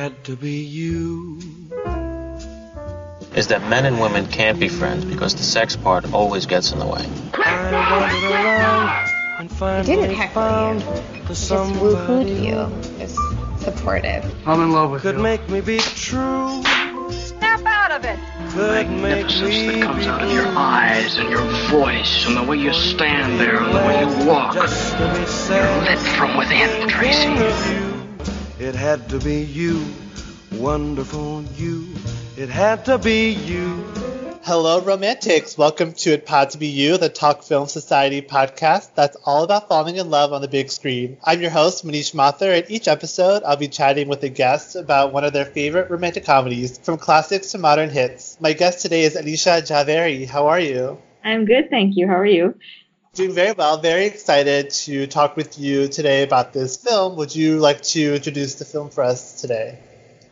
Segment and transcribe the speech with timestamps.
[0.00, 1.38] had to be you.
[3.34, 6.78] is that men and women can't be friends because the sex part always gets in
[6.78, 7.04] the way.
[7.34, 9.10] I wandered around
[9.40, 10.86] and He finally didn't heckle found you.
[10.86, 12.54] the He just somebody woo-hooed you.
[12.54, 13.18] who Just
[13.62, 14.24] supportive.
[14.48, 15.22] I'm in love with Could you.
[15.22, 16.62] make me be true.
[17.10, 18.18] Snap out of it.
[18.52, 22.42] Could make magnificence me that comes out of your eyes and your voice and the
[22.42, 24.54] way you stand there and the way you walk.
[24.54, 27.89] Just You're lit from within, Tracy.
[28.70, 29.84] It had to be you,
[30.52, 31.88] wonderful you.
[32.36, 33.84] It had to be you.
[34.44, 35.58] Hello, romantics.
[35.58, 39.66] Welcome to It Pod to Be You, the Talk Film Society podcast that's all about
[39.66, 41.16] falling in love on the big screen.
[41.24, 45.12] I'm your host, Manish Mathur, and each episode I'll be chatting with a guest about
[45.12, 48.40] one of their favorite romantic comedies, from classics to modern hits.
[48.40, 50.28] My guest today is Anisha Jhaveri.
[50.28, 50.96] How are you?
[51.24, 52.06] I'm good, thank you.
[52.06, 52.54] How are you?
[53.20, 53.76] Doing very well.
[53.76, 57.16] Very excited to talk with you today about this film.
[57.16, 59.78] Would you like to introduce the film for us today?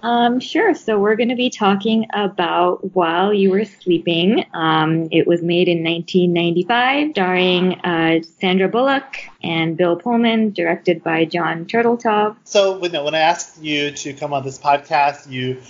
[0.02, 0.74] Um, sure.
[0.74, 4.42] So we're going to be talking about While You Were Sleeping.
[4.54, 11.26] Um, it was made in 1995, starring uh, Sandra Bullock and Bill Pullman, directed by
[11.26, 12.36] John Turteltaub.
[12.44, 15.60] So when, when I asked you to come on this podcast, you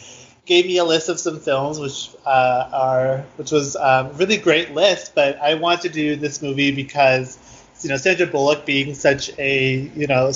[0.48, 4.74] gave me a list of some films, which uh, are which was a really great
[4.74, 5.14] list.
[5.14, 7.38] But I wanted to do this movie because
[7.82, 10.32] you know Sandra Bullock being such a you know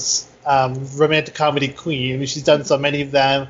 [0.47, 2.15] um, romantic comedy queen.
[2.15, 3.49] I mean, she's done so many of them.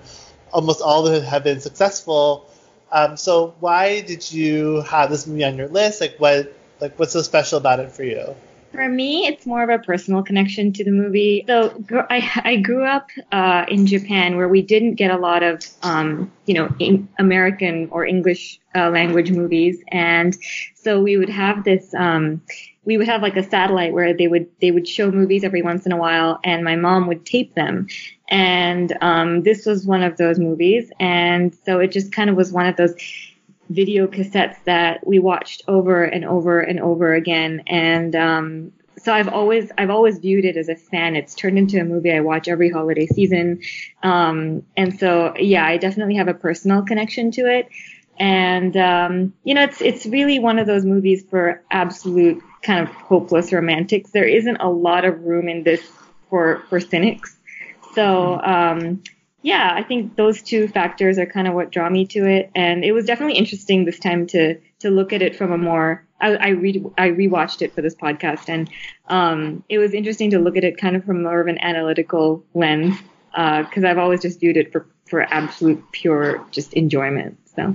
[0.53, 2.49] Almost all of them have been successful.
[2.93, 6.01] Um, so why did you have this movie on your list?
[6.01, 8.35] Like what like what's so special about it for you?
[8.73, 11.45] For me, it's more of a personal connection to the movie.
[11.47, 15.63] So I, I grew up uh, in Japan where we didn't get a lot of,
[15.83, 20.35] um, you know, in American or English uh, language movies, and
[20.75, 21.93] so we would have this.
[21.95, 22.41] Um,
[22.85, 25.85] we would have like a satellite where they would they would show movies every once
[25.85, 27.89] in a while, and my mom would tape them.
[28.29, 32.53] And um, this was one of those movies, and so it just kind of was
[32.53, 32.95] one of those
[33.73, 37.63] video cassettes that we watched over and over and over again.
[37.67, 41.17] And um, so I've always I've always viewed it as a fan.
[41.17, 43.61] It's turned into a movie I watch every holiday season.
[44.03, 47.69] Um, and so yeah, I definitely have a personal connection to it.
[48.19, 52.95] And um, you know, it's it's really one of those movies for absolute kind of
[52.95, 54.11] hopeless romantics.
[54.11, 55.83] There isn't a lot of room in this
[56.29, 57.37] for for cynics.
[57.95, 59.03] So um,
[59.43, 62.85] yeah, I think those two factors are kind of what draw me to it, and
[62.85, 66.05] it was definitely interesting this time to to look at it from a more.
[66.21, 68.71] I, I read I rewatched it for this podcast, and
[69.09, 72.45] um, it was interesting to look at it kind of from more of an analytical
[72.55, 72.97] lens,
[73.33, 77.39] because I've always just viewed it for for absolute pure just enjoyment.
[77.57, 77.75] So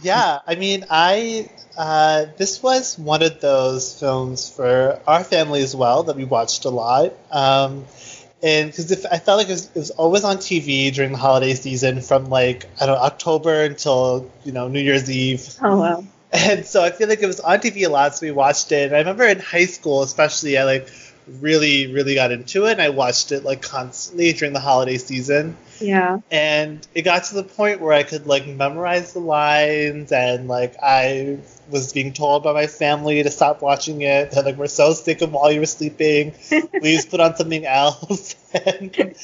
[0.00, 5.74] Yeah, I mean, I uh, this was one of those films for our family as
[5.74, 7.14] well that we watched a lot.
[7.32, 7.84] Um,
[8.42, 11.54] and because I felt like it was, it was always on TV during the holiday
[11.54, 15.56] season from like I don't know October until you know New Year's Eve.
[15.62, 16.04] oh wow.
[16.32, 18.84] And so I feel like it was on TV a lot, so we watched it.
[18.86, 20.88] And I remember in high school, especially, I like
[21.40, 25.56] really, really got into it, and I watched it like constantly during the holiday season
[25.80, 26.20] Yeah.
[26.30, 30.76] and it got to the point where I could like memorize the lines and like
[30.82, 31.38] I
[31.70, 34.32] was being told by my family to stop watching it.
[34.32, 36.32] They're like, we're so sick of while you were sleeping.
[36.80, 38.34] Please put on something else.
[38.66, 39.14] and,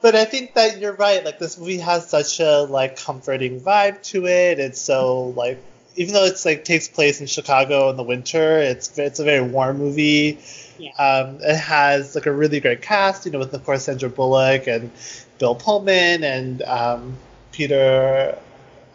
[0.00, 1.24] but I think that you're right.
[1.24, 4.58] Like this movie has such a like comforting vibe to it.
[4.58, 5.58] It's so like
[5.96, 9.42] even though it's like takes place in Chicago in the winter, it's it's a very
[9.42, 10.38] warm movie.
[10.78, 10.92] Yeah.
[10.96, 14.66] Um, it has like a really great cast, you know, with of course Sandra Bullock
[14.66, 14.90] and
[15.38, 17.16] Bill Pullman and um,
[17.52, 18.38] Peter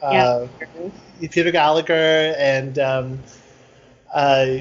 [0.01, 0.47] uh,
[1.29, 3.19] Peter Gallagher and um,
[4.13, 4.57] uh,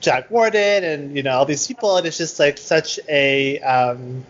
[0.00, 4.24] Jack Warden and you know all these people, and it's just like such a um,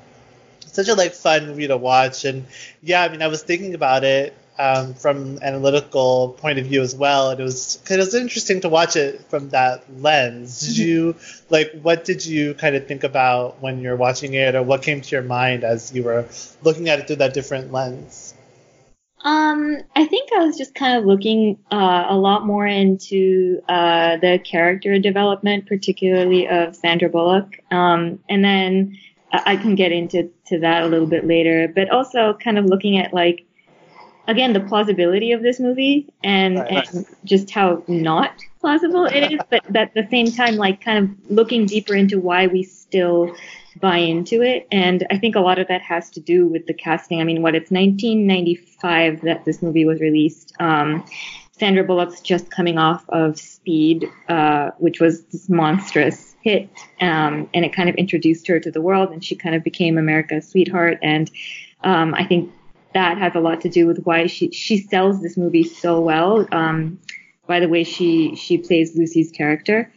[0.66, 2.24] such a like fun movie to watch.
[2.24, 2.46] And
[2.82, 6.82] yeah, I mean, I was thinking about it um, from an analytical point of view
[6.82, 10.60] as well, and it was cause it was interesting to watch it from that lens.
[10.60, 11.16] Did you
[11.50, 15.00] like what did you kind of think about when you're watching it, or what came
[15.00, 16.26] to your mind as you were
[16.62, 18.34] looking at it through that different lens?
[19.24, 24.16] Um, I think I was just kind of looking uh, a lot more into uh,
[24.18, 27.58] the character development, particularly of Sandra Bullock.
[27.72, 28.96] Um, and then
[29.32, 32.66] I I can get into to that a little bit later, but also kind of
[32.66, 33.44] looking at like
[34.28, 36.92] again the plausibility of this movie and, Right.
[36.94, 40.98] and just how not plausible it is, but, but at the same time like kind
[41.04, 43.34] of looking deeper into why we still
[43.80, 44.68] buy into it.
[44.70, 47.20] And I think a lot of that has to do with the casting.
[47.20, 50.52] I mean, what it's 1995 that this movie was released.
[50.60, 51.04] Um,
[51.52, 56.68] Sandra Bullock's just coming off of Speed, uh, which was this monstrous hit,
[57.00, 59.96] um, and it kind of introduced her to the world, and she kind of became
[59.96, 60.98] America's sweetheart.
[61.02, 61.30] And
[61.84, 62.52] um, I think
[62.94, 66.46] that has a lot to do with why she she sells this movie so well.
[66.52, 66.98] Um,
[67.46, 69.92] by the way she she plays Lucy's character.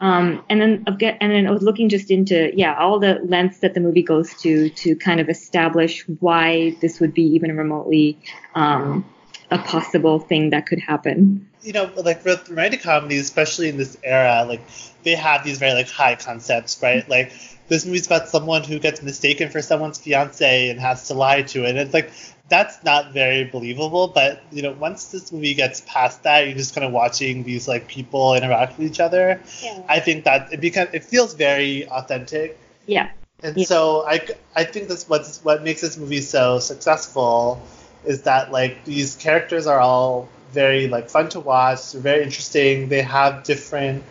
[0.00, 3.74] Um, and then and then I was looking just into yeah all the lengths that
[3.74, 8.18] the movie goes to to kind of establish why this would be even remotely
[8.54, 9.04] um,
[9.50, 11.48] a possible thing that could happen.
[11.62, 14.60] You know, like romantic comedies, especially in this era, like
[15.04, 17.08] they have these very like high concepts, right?
[17.08, 17.32] Like
[17.68, 21.64] this movie's about someone who gets mistaken for someone's fiance and has to lie to
[21.64, 21.70] it.
[21.70, 22.10] And it's like
[22.48, 24.08] that's not very believable.
[24.08, 27.66] But you know, once this movie gets past that, you're just kind of watching these
[27.66, 29.40] like people interact with each other.
[29.62, 29.82] Yeah.
[29.88, 32.58] I think that it becomes it feels very authentic.
[32.86, 33.10] Yeah.
[33.42, 33.64] And Yeah.
[33.64, 37.62] so I, I think that's what's what makes this movie so successful
[38.04, 41.92] is that like these characters are all very like fun to watch.
[41.92, 42.88] They're very interesting.
[42.88, 44.04] They have different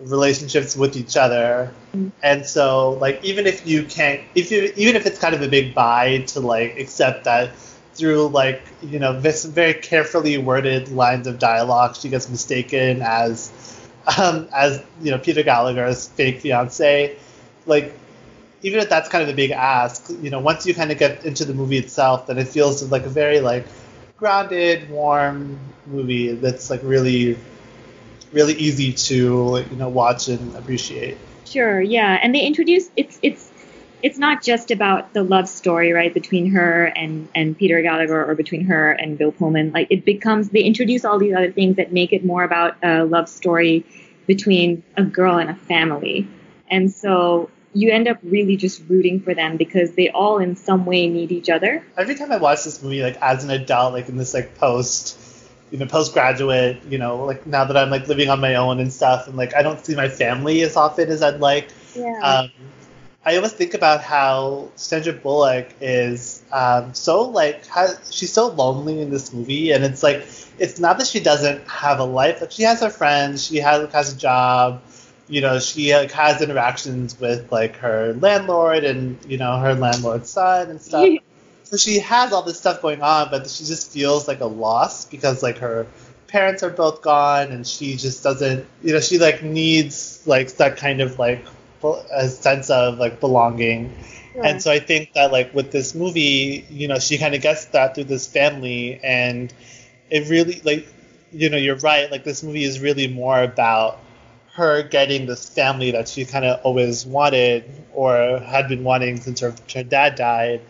[0.00, 1.72] relationships with each other.
[2.22, 5.48] And so like even if you can't if you even if it's kind of a
[5.48, 7.54] big buy to like accept that
[7.94, 13.52] through like you know this very carefully worded lines of dialogue she gets mistaken as
[14.18, 17.16] um, as you know Peter Gallagher's fake fiance
[17.66, 17.96] like
[18.62, 21.24] even if that's kind of a big ask you know once you kind of get
[21.24, 23.64] into the movie itself then it feels like a very like
[24.16, 27.38] grounded warm movie that's like really
[28.34, 31.16] really easy to you know watch and appreciate
[31.46, 33.50] Sure, yeah, and they introduce it's it's
[34.02, 38.34] it's not just about the love story, right, between her and and Peter Gallagher or
[38.34, 39.72] between her and Bill Pullman.
[39.72, 43.04] Like it becomes they introduce all these other things that make it more about a
[43.04, 43.84] love story
[44.26, 46.26] between a girl and a family,
[46.70, 50.86] and so you end up really just rooting for them because they all in some
[50.86, 51.84] way need each other.
[51.96, 55.18] every time I watch this movie, like as an adult, like in this like post,
[55.74, 58.92] you know, postgraduate, you know, like now that I'm like living on my own and
[58.92, 61.68] stuff, and like I don't see my family as often as I'd like.
[61.96, 62.20] Yeah.
[62.22, 62.52] Um,
[63.26, 69.00] I always think about how Sandra Bullock is um, so like has, she's so lonely
[69.00, 70.24] in this movie, and it's like
[70.60, 73.92] it's not that she doesn't have a life, like she has her friends, she has
[73.92, 74.80] has a job,
[75.26, 80.30] you know, she like, has interactions with like her landlord and you know her landlord's
[80.30, 81.08] son and stuff.
[81.64, 85.06] so she has all this stuff going on, but she just feels like a loss
[85.06, 85.86] because like her
[86.28, 90.76] parents are both gone, and she just doesn't, you know, she like needs like that
[90.76, 91.44] kind of like
[92.12, 93.94] a sense of like belonging.
[94.42, 97.66] And so I think that like with this movie, you know, she kind of gets
[97.66, 99.52] that through this family, and
[100.10, 100.88] it really like,
[101.32, 102.10] you know, you're right.
[102.10, 104.00] Like this movie is really more about
[104.54, 109.40] her getting this family that she kind of always wanted or had been wanting since
[109.40, 110.60] her, her dad died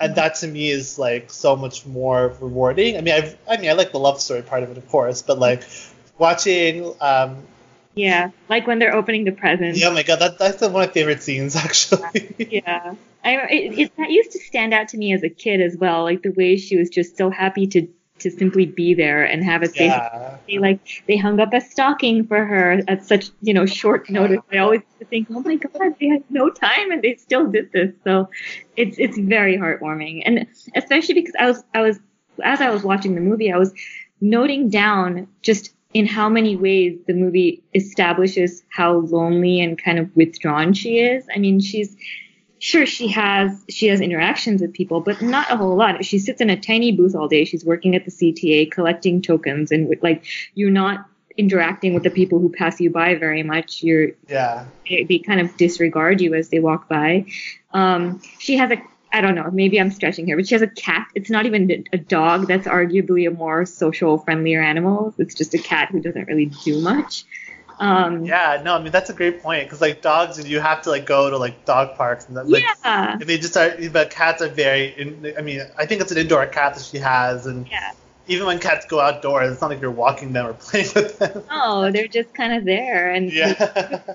[0.00, 2.96] and that to me is like so much more rewarding.
[2.96, 5.22] I mean, I I mean, I like the love story part of it, of course,
[5.22, 5.64] but like
[6.18, 7.44] watching, um,
[7.94, 9.80] yeah, like when they're opening the presents.
[9.80, 12.34] yeah, oh my god, that that's one of my favorite scenes actually.
[12.38, 15.76] Yeah, I it, it, that used to stand out to me as a kid as
[15.76, 16.02] well.
[16.02, 17.88] Like the way she was just so happy to
[18.24, 19.92] to simply be there and have a safe.
[19.92, 24.10] yeah, They like they hung up a stocking for her at such you know short
[24.10, 24.40] notice.
[24.52, 27.92] I always think, oh my god, they had no time and they still did this.
[28.02, 28.28] So
[28.76, 32.00] it's it's very heartwarming, and especially because I was I was
[32.42, 33.72] as I was watching the movie, I was
[34.20, 40.10] noting down just in how many ways the movie establishes how lonely and kind of
[40.16, 41.24] withdrawn she is.
[41.34, 41.96] I mean, she's
[42.64, 46.02] sure she has she has interactions with people, but not a whole lot.
[46.02, 47.44] She sits in a tiny booth all day.
[47.44, 50.24] She's working at the CTA collecting tokens, and like
[50.54, 53.82] you're not interacting with the people who pass you by very much.
[53.82, 57.26] You're yeah, they, they kind of disregard you as they walk by.
[57.74, 60.68] Um, she has a, I don't know, maybe I'm stretching here, but she has a
[60.68, 61.08] cat.
[61.14, 62.46] It's not even a dog.
[62.46, 65.14] That's arguably a more social, friendlier animal.
[65.18, 67.26] It's just a cat who doesn't really do much.
[67.78, 68.60] Um, yeah.
[68.64, 71.30] No, I mean that's a great point because like dogs, you have to like go
[71.30, 73.16] to like dog parks and that, like, yeah.
[73.18, 74.88] They just are, but cats are very.
[74.98, 77.92] In, I mean, I think it's an indoor cat that she has, and Yeah.
[78.26, 81.42] even when cats go outdoors, it's not like you're walking them or playing with them.
[81.50, 83.52] No, they're just kind of there and Yeah.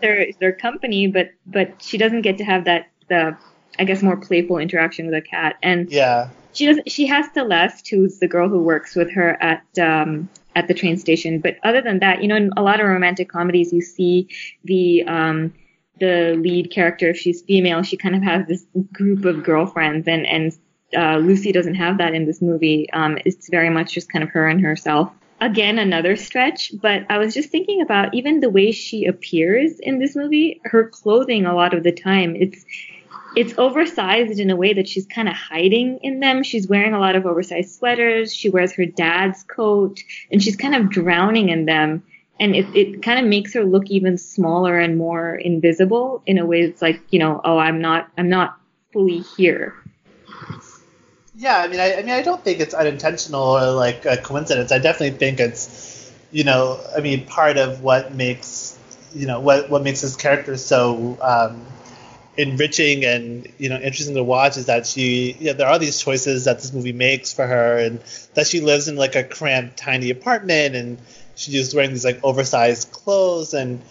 [0.01, 3.37] their their company, but but she doesn't get to have that the
[3.79, 5.57] I guess more playful interaction with a cat.
[5.63, 6.29] And yeah.
[6.53, 10.67] she does she has Celeste, who's the girl who works with her at um at
[10.67, 11.39] the train station.
[11.39, 14.27] But other than that, you know, in a lot of romantic comedies, you see
[14.63, 15.53] the um
[16.00, 20.25] the lead character, if she's female, she kind of has this group of girlfriends, and
[20.25, 20.57] and
[20.98, 22.89] uh, Lucy doesn't have that in this movie.
[22.93, 25.12] Um, it's very much just kind of her and herself.
[25.41, 30.00] Again, another stretch, but I was just thinking about even the way she appears in
[30.00, 30.59] this movie.
[30.65, 32.65] Her clothing, a lot of the time, it's
[33.36, 36.43] it's oversized in a way that she's kind of hiding in them.
[36.43, 38.33] She's wearing a lot of oversized sweaters.
[38.33, 40.00] She wears her dad's coat,
[40.31, 42.03] and she's kind of drowning in them.
[42.39, 46.45] And it, it kind of makes her look even smaller and more invisible in a
[46.45, 48.57] way that's like, you know, oh, I'm not, I'm not
[48.93, 49.75] fully here.
[51.36, 54.71] Yeah, I mean, I, I mean, I don't think it's unintentional or like a coincidence.
[54.71, 58.77] I definitely think it's, you know, I mean, part of what makes,
[59.13, 61.65] you know, what what makes this character so um,
[62.39, 66.46] enriching and you know interesting to watch is that she, yeah, there are these choices
[66.46, 68.00] that this movie makes for her, and
[68.34, 70.98] that she lives in like a cramped, tiny apartment, and
[71.36, 73.81] she's just wearing these like oversized clothes, and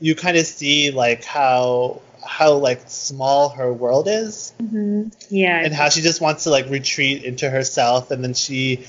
[0.00, 5.08] you kind of see like how how like small her world is Mm-hmm.
[5.30, 5.62] Yeah.
[5.64, 8.84] and how she just wants to like retreat into herself and then she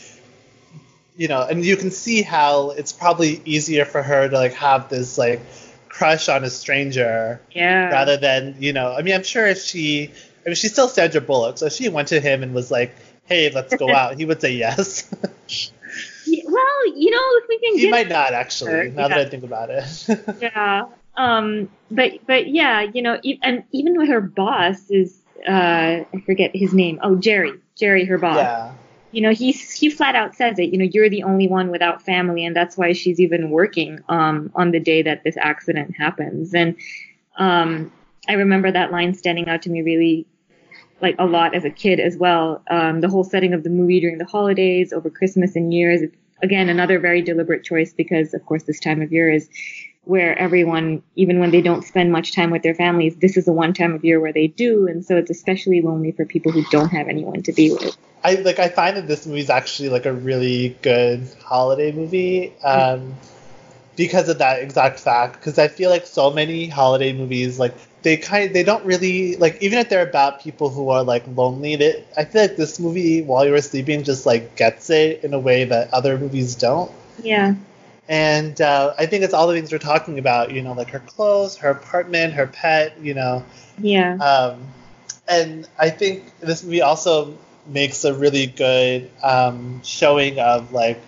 [1.16, 4.90] you know and you can see how it's probably easier for her to like have
[4.90, 5.42] this like
[5.98, 7.90] crush on a stranger yeah.
[7.90, 10.12] rather than you know i mean i'm sure if she
[10.46, 12.96] i mean she's still sandra bullock so if she went to him and was like
[13.26, 15.10] hey let's go out he would say yes
[16.30, 19.44] Yeah, well, you know, if we can he might not actually now that i think
[19.44, 19.86] about it
[20.42, 20.86] yeah.
[21.16, 26.52] Um, but but yeah, you know, and even with her boss is uh, I forget
[26.54, 27.00] his name.
[27.02, 27.54] Oh, Jerry.
[27.76, 28.38] Jerry, her boss.
[28.38, 28.74] yeah
[29.18, 30.72] You know, he he flat out says it.
[30.72, 34.52] You know, you're the only one without family, and that's why she's even working um
[34.54, 36.54] on the day that this accident happens.
[36.54, 36.76] And
[37.40, 37.92] um,
[38.30, 40.28] I remember that line standing out to me really
[41.02, 42.62] like a lot as a kid as well.
[42.70, 46.02] Um, the whole setting of the movie during the holidays, over Christmas and New Year's.
[46.44, 49.50] Again, another very deliberate choice because, of course, this time of year is
[50.04, 53.52] where everyone, even when they don't spend much time with their families, this is the
[53.52, 56.64] one time of year where they do, and so it's especially lonely for people who
[56.70, 57.98] don't have anyone to be with.
[58.24, 62.54] I like I find that this movie is actually like a really good holiday movie
[62.64, 63.16] um,
[63.96, 65.34] because of that exact fact.
[65.36, 69.58] Because I feel like so many holiday movies like they kind they don't really like
[69.62, 71.76] even if they're about people who are like lonely.
[71.76, 75.34] They, I feel like this movie While You Were Sleeping just like gets it in
[75.34, 76.92] a way that other movies don't.
[77.24, 77.56] Yeah,
[78.08, 80.52] And uh, I think it's all the things we're talking about.
[80.52, 82.98] You know, like her clothes, her apartment, her pet.
[83.02, 83.44] You know.
[83.80, 84.62] yeah, Um,
[85.28, 91.00] and I think this movie also makes a really good um, showing of like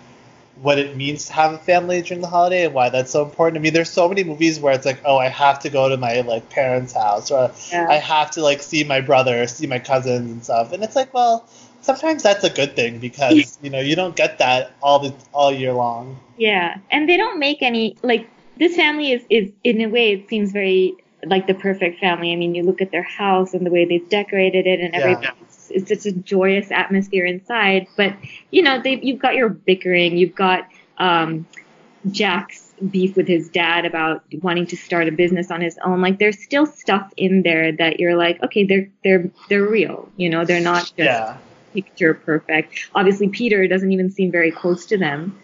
[0.56, 3.58] what it means to have a family during the holiday and why that's so important.
[3.58, 5.96] I mean, there's so many movies where it's like, oh, I have to go to
[5.96, 7.86] my like parents' house or Yeah.
[7.88, 10.72] I have to like see my brother, see my cousins and stuff.
[10.72, 11.48] And it's like, well,
[11.80, 15.52] sometimes that's a good thing because you know you don't get that all the all
[15.52, 16.20] year long.
[16.36, 16.78] yeah.
[16.90, 20.52] And they don't make any like this family is is in a way it seems
[20.52, 22.32] very like the perfect family.
[22.32, 25.32] I mean, you look at their house and the way they've decorated it and Yeah.
[25.70, 27.86] It's, such a joyous atmosphere inside.
[27.96, 28.16] But
[28.50, 30.16] you know, they you've got your bickering.
[30.16, 31.46] You've got um,
[32.10, 36.00] Jack's beef with his dad about wanting to start a business on his own.
[36.00, 40.08] Like there's still stuff in there that you're like, okay, they're they're they're real.
[40.16, 41.36] You know, they're not just Yeah.
[41.74, 42.88] picture perfect.
[42.94, 45.38] Obviously, Peter doesn't even seem very close to them.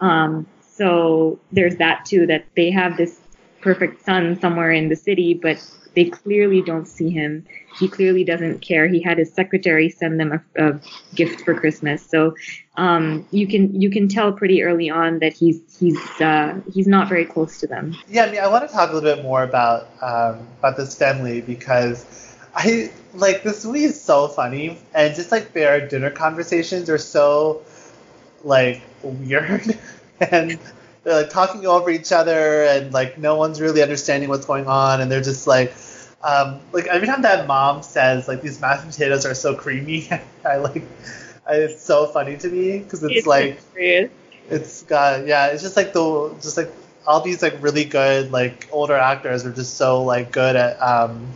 [0.00, 3.20] Um, so there's that too, that they have this
[3.60, 7.46] perfect son somewhere in the city, but they clearly don't see him.
[7.78, 8.86] He clearly doesn't care.
[8.86, 10.80] He had his secretary send them a, a
[11.14, 12.34] gift for Christmas, so
[12.76, 17.08] um, you can you can tell pretty early on that he's he's uh, he's not
[17.08, 17.96] very close to them.
[18.08, 20.96] Yeah, I mean, I want to talk a little bit more about um, about this
[20.96, 26.88] family because I like this movie is so funny, and just like their dinner conversations
[26.90, 27.62] are so
[28.44, 29.78] like weird,
[30.20, 30.58] and
[31.04, 35.00] they're like talking over each other, and like no one's really understanding what's going on,
[35.00, 35.74] and they're just like.
[36.24, 40.08] Um, like every time that mom says like these mashed potatoes are so creamy,
[40.44, 40.84] I like,
[41.48, 44.12] I, it's so funny to me because it's, like hilarious.
[44.48, 46.70] it's got yeah it's just like the just like
[47.06, 51.26] all these like really good like older actors are just so like good at um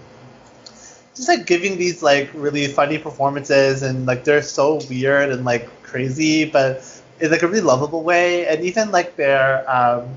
[1.15, 5.83] just like giving these like really funny performances and like they're so weird and like
[5.83, 10.09] crazy but in like a really lovable way and even like their um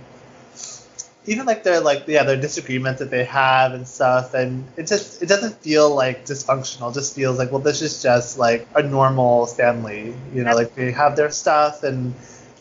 [1.26, 5.22] even like their like yeah their disagreements that they have and stuff and it just
[5.22, 6.92] it doesn't feel like dysfunctional.
[6.92, 10.74] It just feels like well this is just like a normal family you know like
[10.76, 12.14] they have their stuff and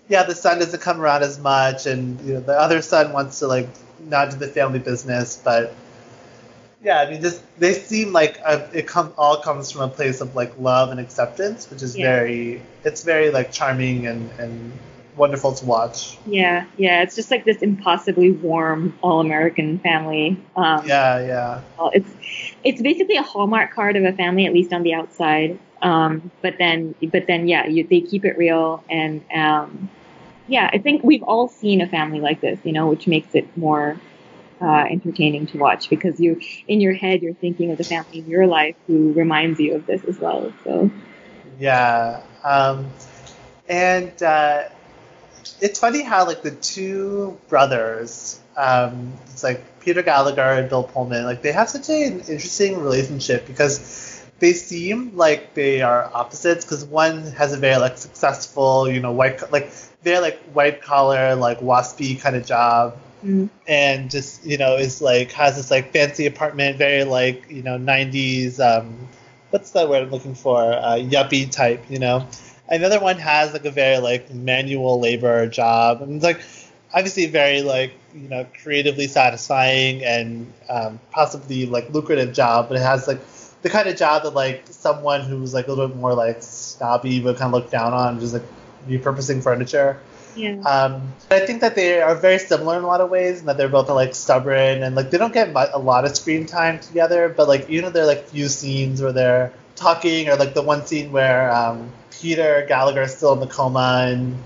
[0.09, 3.39] yeah the son doesn't come around as much and you know the other son wants
[3.39, 3.69] to like
[4.01, 5.75] not do the family business but
[6.83, 10.21] yeah i mean just they seem like a, it come all comes from a place
[10.21, 12.05] of like love and acceptance which is Yeah.
[12.05, 14.73] very it's very like charming and and
[15.17, 17.03] wonderful to watch Yeah, yeah.
[17.03, 20.41] It's just like this impossibly warm all-American family.
[20.55, 21.61] Um, yeah yeah
[21.93, 22.11] it's
[22.65, 25.59] it's basically a hallmark card of a family, at least on the outside.
[25.81, 29.89] Um, but then, but then, yeah, you, they keep it real, and um,
[30.49, 33.57] yeah, I think we've all seen a family like this, you know, which makes it
[33.57, 34.01] more
[34.61, 38.27] uh, entertaining to watch because you, in your head, you're thinking of the family in
[38.27, 40.53] your life who reminds you of this as well.
[40.65, 40.91] So
[41.59, 42.23] Yeah.
[42.45, 42.91] Um,
[43.69, 44.65] and uh,
[45.61, 51.25] it's funny how like the two brothers, um, it's like Peter Gallagher and Bill Pullman,
[51.25, 56.85] like they have such an interesting relationship because they seem like they are opposites because
[56.85, 59.71] one has a very like successful, you know, white like
[60.03, 63.51] very like white collar, like waspy kind of job, Mm.
[63.67, 67.77] and just you know is like has this like fancy apartment, very like you know
[67.77, 68.61] 90s.
[68.61, 69.09] Um,
[69.51, 70.61] what's that word I'm looking for?
[70.61, 72.27] Uh, yuppie type, you know.
[72.69, 76.41] Another one has like a very like manual labor job, and it's like
[76.95, 82.83] obviously very like you know creatively satisfying and um, possibly like lucrative job, but it
[82.83, 83.21] has like
[83.63, 87.21] the kind of job that like someone who's like a little bit more like snobby
[87.21, 88.45] would kind of look down on, just like
[88.87, 90.01] repurposing furniture.
[90.35, 90.61] Yeah.
[90.61, 93.57] Um, I think that they are very similar in a lot of ways, and that
[93.57, 97.29] they're both like stubborn and like they don't get a lot of screen time together.
[97.29, 100.63] But like you know, there are like few scenes where they're talking, or like the
[100.63, 104.37] one scene where um, Peter Gallagher is still in the coma, and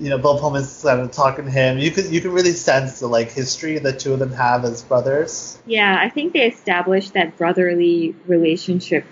[0.00, 1.78] you know Bill Pullman's kind of talking to him.
[1.78, 4.82] You could you can really sense the like history the two of them have as
[4.82, 5.58] brothers.
[5.66, 9.04] Yeah, I think they established that brotherly relationship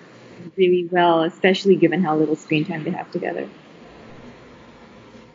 [0.56, 3.48] really well, especially given how little screen time they have together.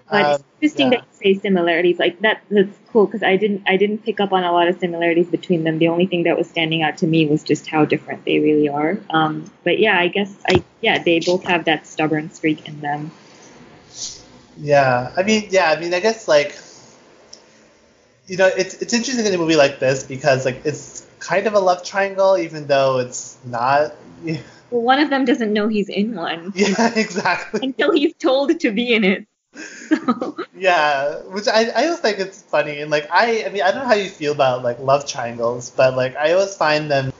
[0.09, 0.99] But Um, interesting yeah.
[0.99, 2.41] that you say similarities like that.
[2.49, 5.63] That's cool because I didn't I didn't pick up on a lot of similarities between
[5.63, 5.79] them.
[5.79, 8.69] The only thing that was standing out to me was just how different they really
[8.69, 8.97] are.
[9.09, 13.11] Um, but yeah, I guess I yeah they both have that stubborn streak in them.
[14.57, 16.55] Yeah, I mean, yeah, I mean, I guess like,
[18.27, 21.53] you know, it's it's interesting in a movie like this because like it's kind of
[21.53, 23.95] a love triangle, even though it's not.
[24.71, 27.59] Well, one of them doesn't know he's in one Yeah, exactly.
[27.61, 29.27] until he's told to be in it.
[30.55, 33.81] Yeah, which I I always think it's funny and like I I mean I don't
[33.81, 37.12] know how you feel about like love triangles, but like I always find them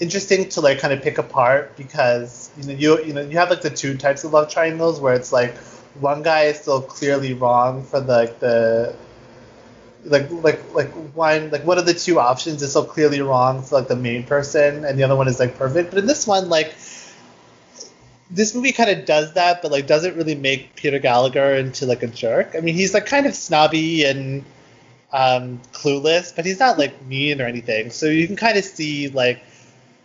[0.00, 3.50] interesting to like kind of pick apart because you know you you know you have
[3.50, 5.56] like the two types of love triangles where it's like
[6.00, 8.94] one guy is still clearly wrong for like the
[10.04, 13.76] like like like one like one of the two options is so clearly wrong for
[13.80, 15.90] like the main person and the other one is like perfect.
[15.90, 16.74] But in this one like
[18.30, 22.02] this movie kind of does that but like doesn't really make peter gallagher into like
[22.02, 24.44] a jerk i mean he's like kind of snobby and
[25.12, 29.08] um clueless but he's not like mean or anything so you can kind of see
[29.08, 29.42] like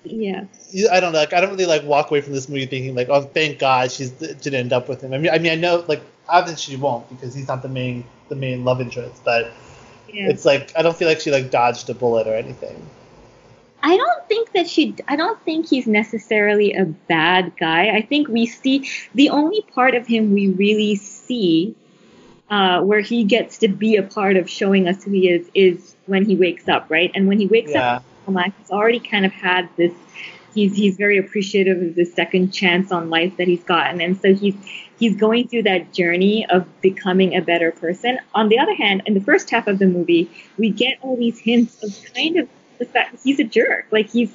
[0.06, 0.46] yeah.
[0.92, 1.20] I don't know.
[1.20, 3.92] Like, I don't really like walk away from this movie thinking like, oh, thank God
[3.92, 5.14] she's didn't end up with him.
[5.14, 8.04] I mean, I mean, I know like obviously she won't because he's not the main
[8.30, 9.52] the main love interest, but
[10.12, 10.30] Yeah.
[10.30, 12.86] it's like I don't feel like she like dodged a bullet or anything.
[13.84, 14.96] I don't think that she.
[15.10, 17.90] I don't think he's necessarily a bad guy.
[17.90, 21.76] I think we see the only part of him we really see,
[22.50, 25.98] uh, where he gets to be a part of showing us who he is, is
[26.06, 27.12] when he wakes up, right?
[27.14, 27.96] And when he wakes Yeah.
[27.98, 28.06] up,
[28.58, 29.92] he's already kind of had this.
[30.56, 34.34] He's he's very appreciative of the second chance on life that he's gotten, and so
[34.34, 34.56] he's
[34.98, 38.18] he's going through that journey of becoming a better person.
[38.34, 41.40] On the other hand, in the first half of the movie, we get all these
[41.40, 42.48] hints of kind of
[42.86, 43.86] the fact that he's a jerk.
[43.92, 44.32] Like he's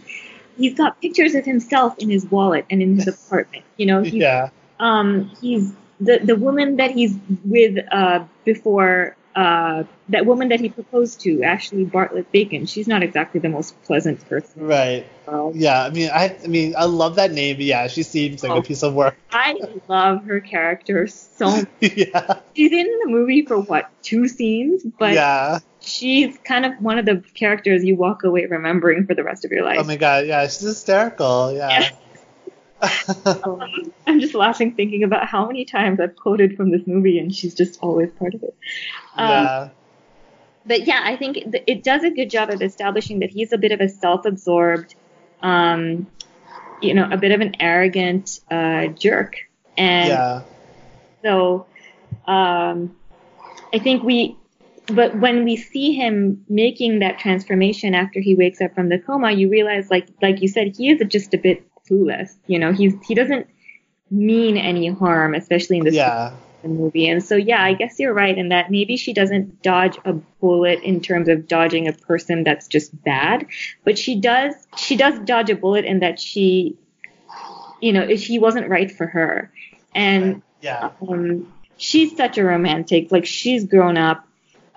[0.57, 3.65] he's got pictures of himself in his wallet and in his apartment.
[3.77, 9.85] You know, he's, Yeah, um, he's the the woman that he's with uh, before uh,
[10.09, 12.67] that woman that he proposed to, Ashley Bartlett Bacon.
[12.67, 14.67] She's not exactly the most pleasant person.
[14.67, 15.07] right.
[15.29, 15.55] world.
[15.55, 17.55] Yeah, I mean, I I mean, I love that name.
[17.57, 18.59] But yeah, she seems like Oh.
[18.59, 19.15] a piece of work.
[19.31, 19.55] I
[19.87, 21.51] love her character so.
[21.51, 21.69] much.
[21.81, 25.61] yeah, She's in the movie for what two scenes, but yeah.
[25.81, 29.51] She's kind of one of the characters you walk away remembering for the rest of
[29.51, 29.79] your life.
[29.81, 31.53] Oh my God, yeah, she's hysterical.
[31.53, 31.91] Yeah.
[32.81, 37.35] Um, I'm just laughing thinking about how many times I've quoted from this movie, and
[37.35, 38.55] she's just always part of it.
[39.17, 39.69] Um, yeah.
[40.67, 43.59] But yeah, I think th- it does a good job of establishing that he's a
[43.59, 44.95] bit of a self-absorbed,
[45.43, 46.07] um,
[46.83, 49.37] you know, a bit of an arrogant uh, jerk,
[49.77, 50.43] and Yeah.
[51.23, 51.67] so
[52.27, 52.95] um,
[53.73, 54.37] I think we.
[54.91, 59.33] But when we see him making that transformation after he wakes up from the coma,
[59.33, 62.35] you realize, like like you said, he is just a bit clueless.
[62.47, 63.47] You know, he's he doesn't
[64.11, 66.33] mean any harm, especially in this Yeah.
[66.63, 67.07] the movie.
[67.09, 70.83] And so, yeah, I guess you're right in that maybe she doesn't dodge a bullet
[70.83, 73.47] in terms of dodging a person that's just bad,
[73.85, 76.77] but she does she does dodge a bullet in that she,
[77.81, 79.53] you know, he wasn't right for her,
[79.95, 80.91] and Yeah.
[81.07, 83.13] um, she's such a romantic.
[83.13, 84.25] Like she's grown up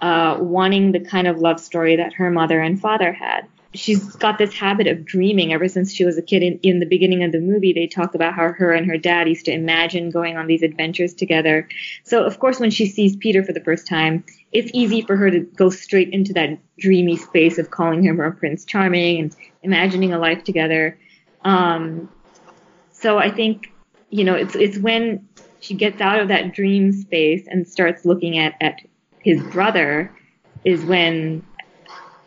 [0.01, 3.47] uh, wanting the kind of love story that her mother and father had.
[3.73, 6.43] She's got this habit of dreaming ever since she was a kid.
[6.43, 9.29] In, in the beginning of the movie, they talk about how her and her dad
[9.29, 11.69] used to imagine going on these adventures together.
[12.03, 15.31] So, of course, when she sees Peter for the first time, it's easy for her
[15.31, 20.11] to go straight into that dreamy space of calling him her Prince Charming and imagining
[20.11, 20.97] a life together.
[21.45, 22.09] Um,
[22.91, 23.71] so I think,
[24.09, 25.29] you know, it's it's when
[25.61, 28.81] she gets out of that dream space and starts looking at, at
[29.23, 30.11] his brother
[30.63, 31.45] is when,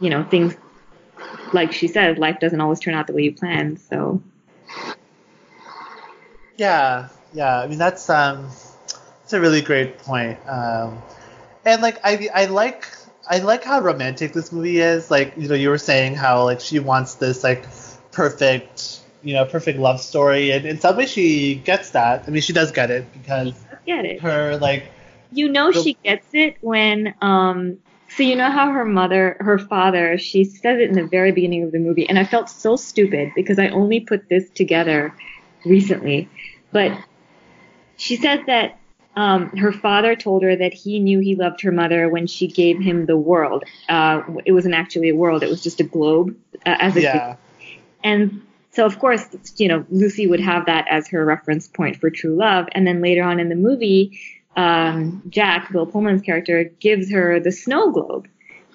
[0.00, 0.57] you know, things
[1.52, 3.76] like she says, life doesn't always turn out the way you plan.
[3.76, 4.22] So
[6.57, 7.61] Yeah, yeah.
[7.61, 8.48] I mean, that's um,
[9.22, 10.38] it's a really great point.
[10.48, 11.02] Um,
[11.64, 12.87] and like I, I like,
[13.28, 15.11] I like how romantic this movie is.
[15.11, 17.66] Like you know, you were saying how like she wants this like
[18.12, 22.24] perfect, you know, perfect love story, and in some way she gets that.
[22.26, 23.54] I mean, she does get it because
[23.87, 24.20] Get it?
[24.22, 24.90] her like
[25.34, 27.78] You know The- she gets it when um
[28.16, 31.64] so you know how her mother her father she says it in the very beginning
[31.64, 35.12] of the movie and I felt so stupid because I only put this together
[35.64, 36.28] recently
[36.70, 36.96] but
[37.96, 38.78] she says that
[39.16, 42.80] um, her father told her that he knew he loved her mother when she gave
[42.80, 43.62] him the world.
[43.88, 47.36] Uh, it wasn't actually a world; it was just a globe uh, as a yeah,
[48.02, 48.42] And
[48.72, 49.24] so, of course,
[49.56, 52.66] you know, Lucy would have that as her reference point for true love.
[52.72, 54.18] And then later on in the movie,
[54.56, 58.28] um, Jack, Bill Pullman's character, gives her the snow globe.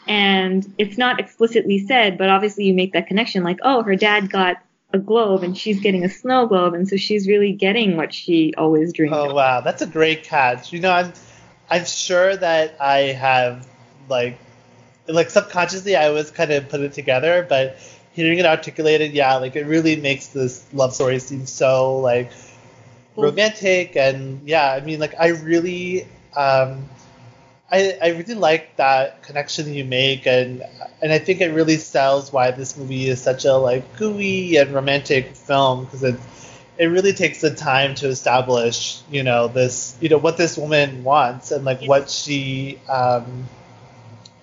[0.07, 4.31] And it's not explicitly said, but obviously you make that connection like, oh, her dad
[4.31, 4.57] got
[4.91, 6.73] a globe and she's getting a snow globe.
[6.73, 9.35] And so she's really getting what she always dreamed Oh of.
[9.35, 10.73] wow, that's a great catch.
[10.73, 11.13] You know, I'm
[11.69, 13.67] I'm sure that I have
[14.09, 14.39] like
[15.07, 17.77] like subconsciously I was kind of put it together, but
[18.13, 22.31] hearing it articulated, yeah, like it really makes this love story seem so like
[23.21, 26.83] romantic and yeah, I mean like I really um
[27.71, 30.63] I, I really like that connection you make and
[31.01, 34.73] and I think it really sells why this movie is such a like gooey and
[34.73, 36.19] romantic film because it
[36.77, 41.03] it really takes the time to establish you know this you know what this woman
[41.03, 43.47] wants and like what she um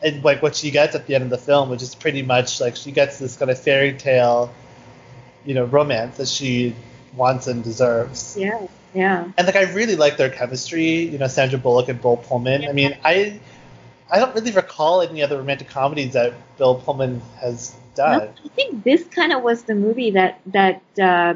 [0.02, 2.60] and like what she gets at the end of the film which is pretty much
[2.60, 4.54] like she gets this kind of fairy tale
[5.44, 6.74] you know romance that she
[7.16, 9.28] wants and deserves Yeah, yeah.
[9.36, 11.00] and like I really like their chemistry.
[11.02, 12.68] You know, Sandra Bullock and Bill Pullman.
[12.68, 13.40] I mean, I
[14.10, 18.18] I don't really recall any other romantic comedies that Bill Pullman has done.
[18.20, 21.34] No, I think this kind of was the movie that that uh,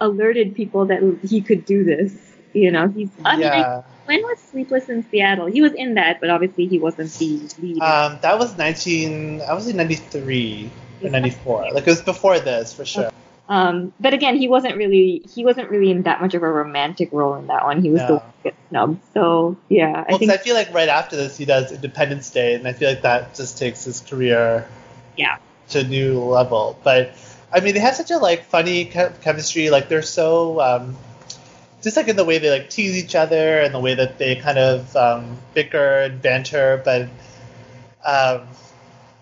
[0.00, 2.14] alerted people that he could do this.
[2.52, 3.08] You know, he's.
[3.24, 5.46] I mean, I- yeah, when was Sleepless in Seattle?
[5.46, 7.80] He was in that, but obviously he wasn't the lead.
[7.80, 9.40] um, that was nineteen.
[9.40, 10.70] I was in ninety three
[11.02, 11.66] or ninety four.
[11.72, 13.10] Like it was before this for sure.
[13.48, 17.10] Um, but again, he wasn't really he wasn't really in that much of a romantic
[17.12, 17.82] role in that one.
[17.82, 18.14] He was the No.
[18.14, 19.00] one who gets snubbed.
[19.12, 22.66] So yeah, I think I feel like right after this he does Independence Day, and
[22.66, 24.68] I feel like that just takes his career
[25.16, 25.38] yeah,
[25.70, 26.78] to a new level.
[26.84, 27.14] But
[27.52, 29.70] I mean, they have such a like funny che- chemistry.
[29.70, 30.96] Like they're so um,
[31.82, 34.36] just like in the way they like tease each other and the way that they
[34.36, 36.80] kind of um, bicker and banter.
[36.84, 37.02] But
[38.04, 38.46] um,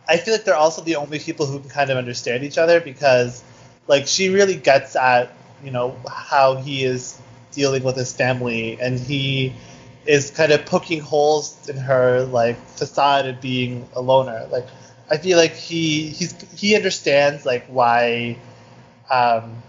[0.09, 2.81] I feel like they're also the only people who can kind of understand each other
[2.81, 3.43] because
[3.91, 5.33] like she really gets at
[5.65, 7.21] you know how he is
[7.53, 9.53] dealing with his family and he
[10.07, 14.47] is kind of poking holes in her like facade of being a loner.
[14.51, 14.67] Like
[15.11, 18.39] i feel like he he's he understands like why
[19.11, 19.63] um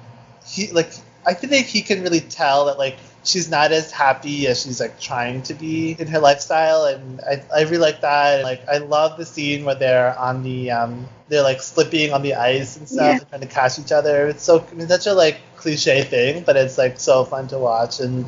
[0.47, 0.91] he like
[1.25, 4.79] i feel like he can really tell that like she's not as happy as she's
[4.79, 8.77] like trying to be in her lifestyle and i, I really like that like i
[8.79, 12.87] love the scene where they're on the um they're like slipping on the ice and
[12.87, 13.17] stuff Yeah.
[13.19, 16.43] and trying to catch each other it's so I mean, such a like cliche thing
[16.43, 18.25] but it's like so fun to watch and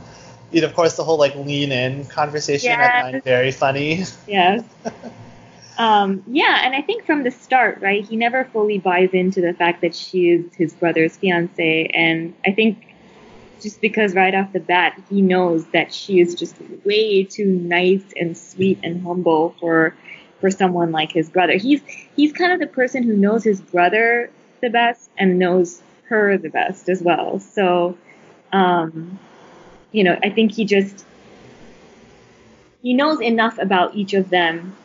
[0.51, 4.03] you know, of course, the whole like lean in conversation I find very funny.
[4.27, 4.63] yes.
[5.75, 9.55] Um, yeah, and I think from the start, right, he never fully buys into the
[9.55, 12.92] fact that she is his brother's fiance, and I think
[13.63, 18.03] just because right off the bat he knows that she is just way too nice
[18.19, 19.95] and sweet and humble for
[20.39, 21.53] for someone like his brother.
[21.53, 21.81] He's
[22.15, 24.29] he's kind of the person who knows his brother
[24.61, 27.39] the best and knows her the best as well.
[27.39, 27.97] So,
[28.51, 29.17] um,
[29.91, 31.05] you know, I think he just
[32.81, 34.75] he knows enough about each of them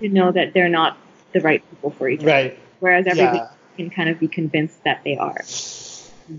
[0.00, 0.98] to know that they're not
[1.32, 2.30] the right people for each other.
[2.30, 2.58] Right.
[2.80, 3.48] Whereas everybody Yeah.
[3.76, 5.40] can kind of be convinced that they are.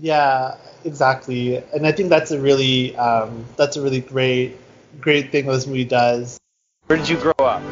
[0.00, 1.56] Yeah, exactly.
[1.56, 4.58] And I think that's a really um, that's a really great
[5.00, 6.38] great thing this movie does.
[6.86, 7.62] Where did you grow up?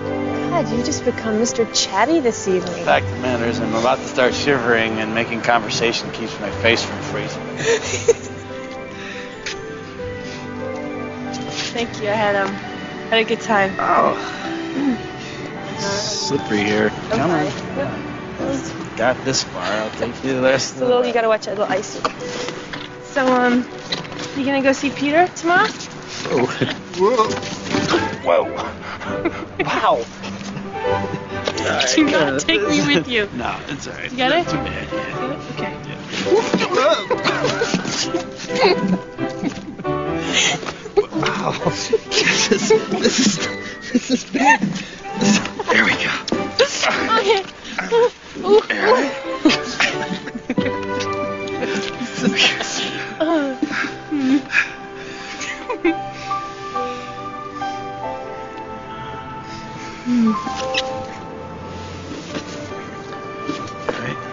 [0.50, 1.68] God, you just become Mr.
[1.74, 2.84] Chatty this The evening.
[2.84, 6.50] fact of the matter is, I'm about to start shivering, and making conversation keeps my
[6.50, 7.40] face from freezing.
[11.72, 12.08] Thank you.
[12.08, 12.52] I had um
[13.10, 13.72] had a good time.
[13.78, 14.16] Oh,
[15.78, 16.90] slippery here.
[17.10, 17.46] Come on.
[17.46, 18.96] Yep.
[18.96, 19.62] Got this far.
[19.62, 21.02] I'll take you the rest It's a little.
[21.02, 21.52] the You gotta watch it.
[21.52, 22.00] A little icy.
[23.12, 23.68] So um,
[24.36, 25.66] you gonna go see Peter tomorrow?
[26.96, 27.26] Whoa.
[28.22, 28.44] Whoa.
[29.64, 30.04] wow.
[31.94, 33.28] Do not take me with you.
[33.34, 34.12] No, it's alright.
[34.12, 34.46] You got it?
[34.46, 34.88] Not too bad.
[35.86, 36.00] Yeah.
[38.48, 38.74] Okay.
[41.18, 41.52] Wow.
[41.64, 43.38] this is this is
[43.92, 44.60] this is bad.
[45.68, 46.12] There we go.
[47.18, 47.42] Okay.
[48.44, 48.60] Ooh.
[52.22, 52.79] Uh,
[53.20, 53.28] Right?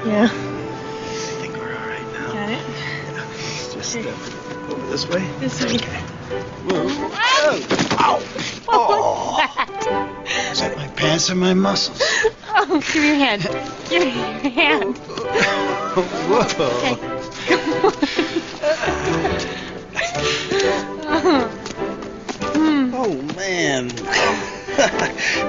[0.05, 0.23] Yeah.
[0.23, 1.07] I
[1.41, 2.31] think we're all right now.
[2.31, 2.61] Got it?
[3.11, 3.25] Yeah.
[3.73, 4.09] Just okay.
[4.09, 5.27] uh, over this way?
[5.39, 5.75] This way.
[5.75, 6.01] Okay.
[6.69, 6.87] Whoa.
[6.87, 7.67] Oh!
[7.99, 8.19] Ow!
[8.19, 8.21] Ow.
[8.69, 9.43] Oh.
[10.51, 12.01] Is that my pants or my muscles?
[12.47, 13.41] Oh, give me your hand.
[13.89, 14.97] Give me your hand.
[16.29, 16.77] Whoa.
[16.77, 17.16] Okay.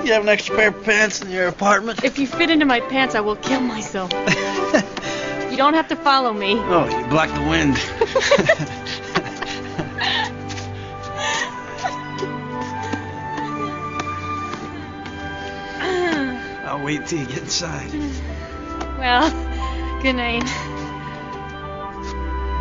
[0.08, 2.02] You have an extra pair of pants in your apartment?
[2.02, 4.10] If you fit into my pants, I will kill myself.
[5.50, 6.54] You don't have to follow me.
[6.56, 7.76] Oh, you block the wind.
[16.68, 17.90] I'll wait till you get inside.
[18.98, 19.30] Well,
[20.02, 20.44] good night.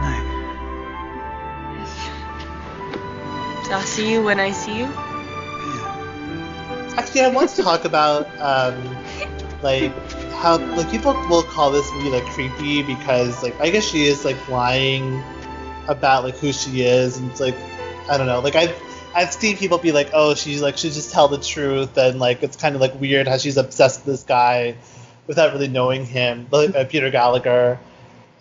[0.02, 0.28] Night.
[3.70, 5.17] I'll see you when I see you.
[7.08, 8.98] Actually, I want to talk about um,
[9.64, 9.94] like
[10.34, 14.26] how like people will call this movie like creepy because like I guess she is
[14.26, 15.24] like lying
[15.88, 17.56] about like who she is and it's like
[18.10, 18.42] I don't know.
[18.42, 18.78] Like I've
[19.16, 22.44] I've seen people be like oh she's like she just tell the truth and like
[22.44, 24.76] it's kind of like weird how she's obsessed with this guy
[25.28, 27.80] without really knowing him like uh, Peter Gallagher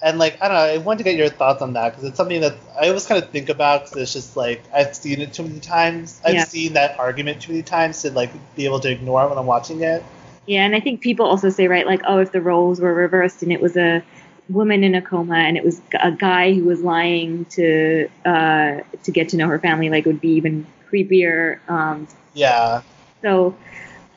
[0.02, 2.16] and like I don't know I wanted to get your thoughts on that because it's
[2.16, 5.32] something that I always kind of think about because it's just like I've seen it
[5.32, 6.44] too many times I've Yeah.
[6.44, 9.46] seen that argument too many times to like be able to ignore it when I'm
[9.46, 10.02] watching it.
[10.46, 13.42] Yeah, and I think people also say, right, like, oh, if the roles were reversed
[13.42, 14.02] and it was a
[14.48, 19.10] woman in a coma and it was a guy who was lying to uh, to
[19.10, 21.58] get to know her family, like, it would be even creepier.
[21.68, 22.82] Um, Yeah.
[23.22, 23.56] so,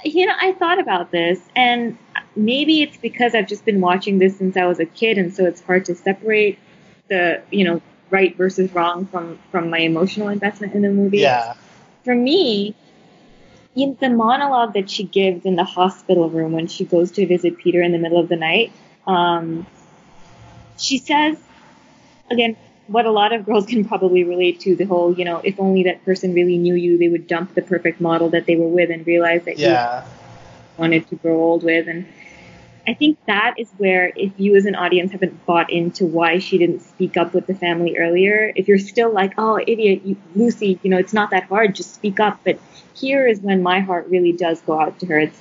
[0.06, 1.98] you know, I thought about this, and
[2.36, 5.46] maybe it's because I've just been watching this since I was a kid, and so
[5.46, 6.60] it's hard to separate
[7.08, 11.54] the, you know, right versus wrong from from my emotional investment in the movie Yeah.
[12.04, 12.76] for me,
[13.76, 17.58] in the monologue that she gives in the hospital room when she goes to visit
[17.58, 18.72] Peter in the middle of the night,
[19.06, 19.66] um,
[20.78, 21.38] she says,
[22.32, 25.60] again, what a lot of girls can probably relate to the whole, you know, if
[25.60, 28.68] only that person really knew you, they would dump the perfect model that they were
[28.68, 30.04] with and realize that you Yeah.
[30.80, 31.88] Wanted to grow old with.
[31.88, 32.08] And
[32.88, 36.58] I think that is where, if you as an audience haven't bought into why she
[36.58, 40.80] didn't speak up with the family earlier, if you're still like, oh, idiot, you, Lucy,
[40.82, 42.40] you know, it's not that hard, just speak up.
[42.44, 42.60] But
[42.96, 45.20] here is when my heart really does go out to her.
[45.20, 45.40] It's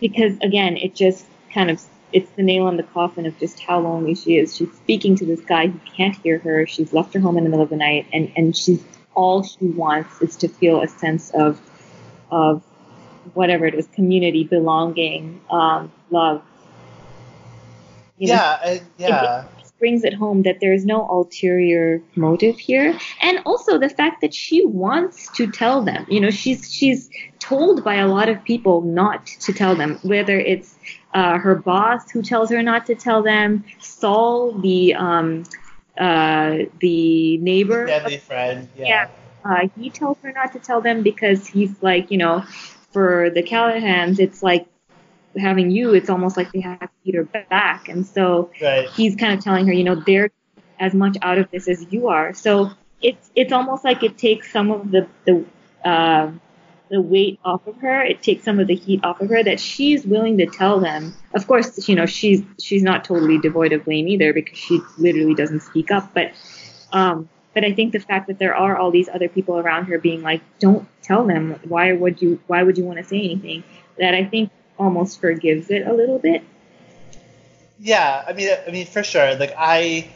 [0.00, 3.80] because, again, it just kind of it's the nail in the coffin of just how
[3.80, 4.56] lonely she is.
[4.56, 6.66] She's speaking to this guy who can't hear her.
[6.66, 8.82] She's left her home in the middle of the night, and and she's
[9.14, 11.60] all she wants is to feel a sense of
[12.30, 12.62] of
[13.34, 16.42] whatever it is, community, belonging, um, love.
[18.18, 18.78] You know, Yeah.
[18.98, 19.44] Yeah.
[19.44, 24.34] it brings it home that there's no ulterior motive here, and also the fact that
[24.34, 26.04] she wants to tell them.
[26.08, 30.38] You know, she's she's told by a lot of people not to tell them, whether
[30.38, 30.76] it's
[31.14, 35.44] uh, her boss who tells her not to tell them, Saul, the um,
[35.98, 38.68] uh, the neighbor, Family friend.
[38.76, 38.86] Yeah.
[38.88, 39.08] yeah.
[39.44, 42.44] Uh, he tells her not to tell them because he's like, you know,
[42.98, 44.66] for the Callaghans, it's like
[45.36, 47.88] having you, it's almost like they have Peter back.
[47.88, 48.88] And so Right.
[48.88, 50.30] he's kind of telling her, you know, they're
[50.80, 52.34] as much out of this as you are.
[52.34, 55.44] So it's it's almost like it takes some of the the
[55.84, 56.32] uh,
[56.90, 58.02] the weight off of her.
[58.02, 61.14] It takes some of the heat off of her that she's willing to tell them.
[61.34, 65.36] Of course, you know, she's she's not totally devoid of blame either because she literally
[65.36, 66.12] doesn't speak up.
[66.14, 66.32] But
[66.90, 69.98] um, but I think the fact that there are all these other people around her
[69.98, 71.58] being like, don't tell them.
[71.64, 72.40] Why would you?
[72.46, 73.64] Why would you want to say anything?
[73.98, 76.44] That I think almost forgives it a little bit.
[77.80, 78.24] Yeah.
[78.24, 79.34] I mean, I mean, for sure.
[79.34, 80.08] Like, I,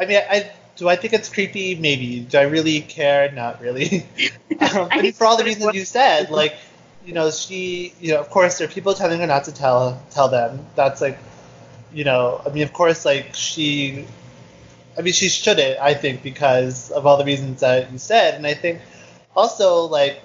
[0.00, 0.88] I mean, I do.
[0.88, 1.76] I think it's creepy.
[1.76, 2.26] Maybe.
[2.28, 3.30] Do I really care?
[3.30, 4.04] Not really.
[4.58, 6.56] um, I mean, for all the reasons you said, like,
[7.06, 10.02] you know, she, you know, of course, there are people telling her not to tell
[10.10, 10.66] tell them.
[10.74, 11.20] That's like,
[11.92, 14.06] you know, I mean, of course, like she,
[14.96, 15.78] I mean, she shouldn't.
[15.80, 18.80] I think because of all the reasons that you said, and I think
[19.36, 20.20] also like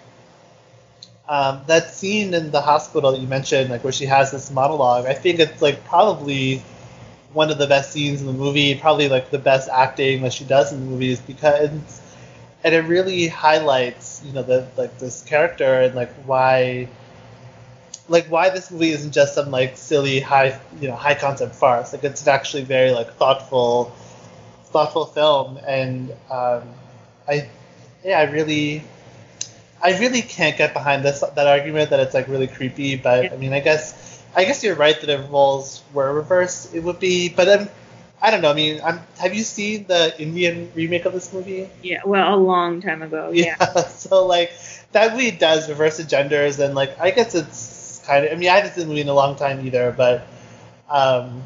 [1.28, 5.06] um, that scene in the hospital that you mentioned, like where she has this monologue,
[5.06, 6.62] I think it's like probably
[7.34, 10.46] one of the best scenes in the movie, probably like the best acting that she
[10.46, 11.70] does in the movies because
[12.64, 16.88] and it really highlights, you know, the like this character and like why
[18.10, 21.94] like why this movie isn't just some like silly high you know high concept farce.
[21.94, 23.92] Like it's actually very like thoughtful
[24.74, 26.64] thoughtful film and um,
[27.28, 27.48] I
[28.04, 28.84] yeah I really
[29.82, 33.38] I really can't get behind this that argument that it's like really creepy, but I
[33.38, 37.30] mean I guess I guess you're right that if roles were reversed it would be,
[37.30, 37.70] but um,
[38.24, 38.52] I don't know.
[38.52, 41.70] I mean, I'm, have you seen the Indian remake of this movie?
[41.82, 43.32] Yeah, well, a long time ago.
[43.34, 43.58] Yeah.
[43.88, 44.54] so like
[44.94, 48.32] that movie does reverse the genders, and like I guess it's kind of.
[48.32, 50.26] I mean, I haven't seen the movie in a long time either, but
[50.90, 51.44] um,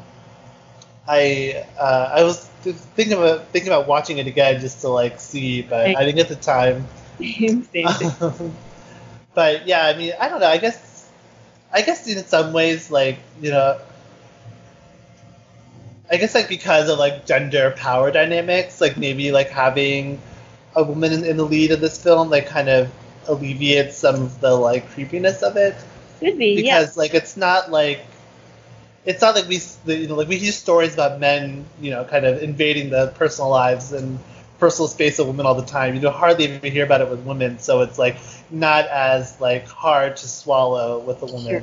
[1.08, 5.62] I uh, I was thinking about thinking about watching it again just to like see,
[5.62, 6.86] but I didn't get the time.
[7.18, 8.54] Same, same thing.
[9.34, 10.46] but yeah, I mean, I don't know.
[10.46, 11.08] I guess
[11.72, 13.78] I guess in some ways, like you know.
[16.10, 20.18] I guess like because of like gender power dynamics, like maybe like having
[20.74, 22.90] a woman in, in the lead of this film like kind of
[23.26, 25.76] alleviates some of the like creepiness of it
[26.20, 27.00] Could be, because yeah.
[27.00, 28.04] like it's not like
[29.04, 32.26] it's not like we you know like we hear stories about men you know kind
[32.26, 34.18] of invading the personal lives and
[34.58, 37.20] personal space of women all the time you know hardly even hear about it with
[37.20, 38.16] women so it's like
[38.50, 41.62] not as like hard to swallow with a woman Sure.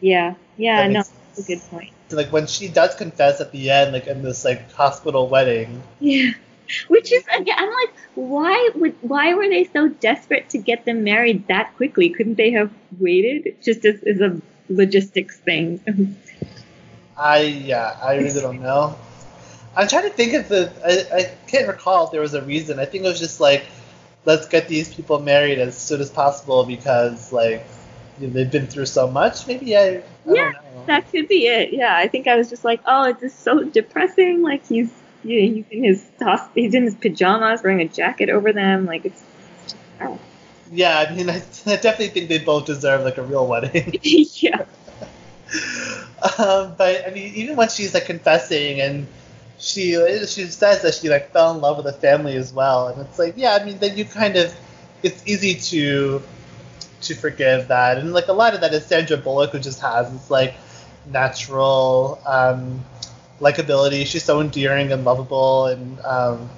[0.00, 1.92] Yeah, yeah, no, that's a good point.
[2.10, 6.32] Like when she does confess at the end like in this like hospital wedding Yeah.
[6.88, 11.04] Which is again, I'm like, why would why were they so desperate to get them
[11.04, 12.08] married that quickly?
[12.08, 13.56] Couldn't they have waited?
[13.62, 15.80] Just as, as a logistics thing.
[17.16, 18.96] I yeah, I really don't know.
[19.76, 20.72] I'm trying to think of the.
[20.84, 22.78] I, I can't recall if there was a reason.
[22.78, 23.64] I think it was just like,
[24.24, 27.66] let's get these people married as soon as possible because like
[28.18, 29.46] you know, they've been through so much.
[29.46, 29.80] Maybe I.
[29.80, 30.84] I yeah, don't know.
[30.86, 31.72] that could be it.
[31.72, 34.42] Yeah, I think I was just like, oh, it's just so depressing.
[34.42, 34.92] Like he's
[35.24, 36.10] you know, he's in his
[36.54, 38.86] he's in his pajamas, wearing a jacket over them.
[38.86, 39.22] Like it's.
[39.22, 40.18] it's just, oh.
[40.70, 43.98] Yeah, I mean, I, I definitely think they both deserve like a real wedding.
[44.02, 44.64] yeah.
[46.38, 49.06] Um, but I mean, even when she's like confessing and
[49.58, 49.92] she
[50.26, 53.18] she says that she like fell in love with the family as well, and it's
[53.18, 54.54] like, yeah, I mean, then you kind of
[55.02, 56.22] it's easy to
[57.02, 60.10] to forgive that, and like a lot of that is Sandra Bullock who just has
[60.12, 60.54] this like
[61.06, 62.84] natural um,
[63.40, 64.06] likability.
[64.06, 66.50] She's so endearing and lovable, and um,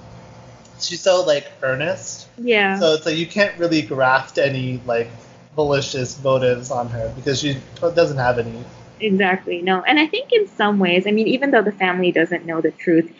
[0.79, 2.27] she's so like earnest.
[2.37, 2.79] Yeah.
[2.79, 5.09] So it's like you can't really graft any like
[5.55, 8.63] malicious motives on her because she doesn't have any.
[8.99, 9.61] Exactly.
[9.61, 9.81] No.
[9.81, 12.71] And I think in some ways, I mean, even though the family doesn't know the
[12.71, 13.11] truth,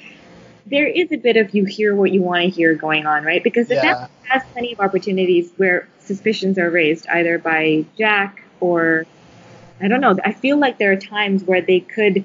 [0.66, 3.44] there is a bit of you hear what you want to hear going on, right?
[3.44, 3.82] Because the Yeah.
[3.94, 9.06] family has plenty of opportunities where suspicions are raised either by Jack or
[9.82, 10.18] I don't know.
[10.24, 12.24] I feel like there are times where they could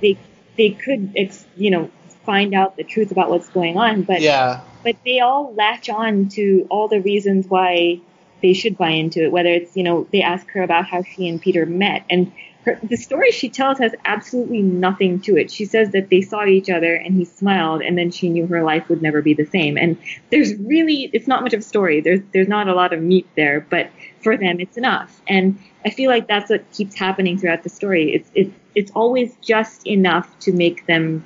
[0.00, 0.16] they
[0.56, 1.90] they could ex, you know
[2.24, 4.60] find out the truth about what's going on, but Yeah.
[4.84, 8.00] but they all latch on to all the reasons why
[8.42, 9.32] they should buy into it.
[9.32, 12.30] Whether it's you know they ask her about how she and Peter met, and
[12.66, 15.50] her, the story she tells has absolutely nothing to it.
[15.50, 18.62] She says that they saw each other and he smiled, and then she knew her
[18.62, 19.78] life would never be the same.
[19.78, 19.96] And
[20.30, 22.00] there's really it's not much of a story.
[22.00, 25.22] There's there's not a lot of meat there, but for them it's enough.
[25.28, 28.12] And I feel like that's what keeps happening throughout the story.
[28.12, 31.24] It's it's it's always just enough to make them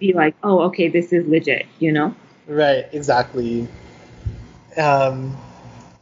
[0.00, 2.14] be like, oh, okay, this is legit, you know.
[2.46, 3.68] Right, exactly.
[4.76, 5.36] Um,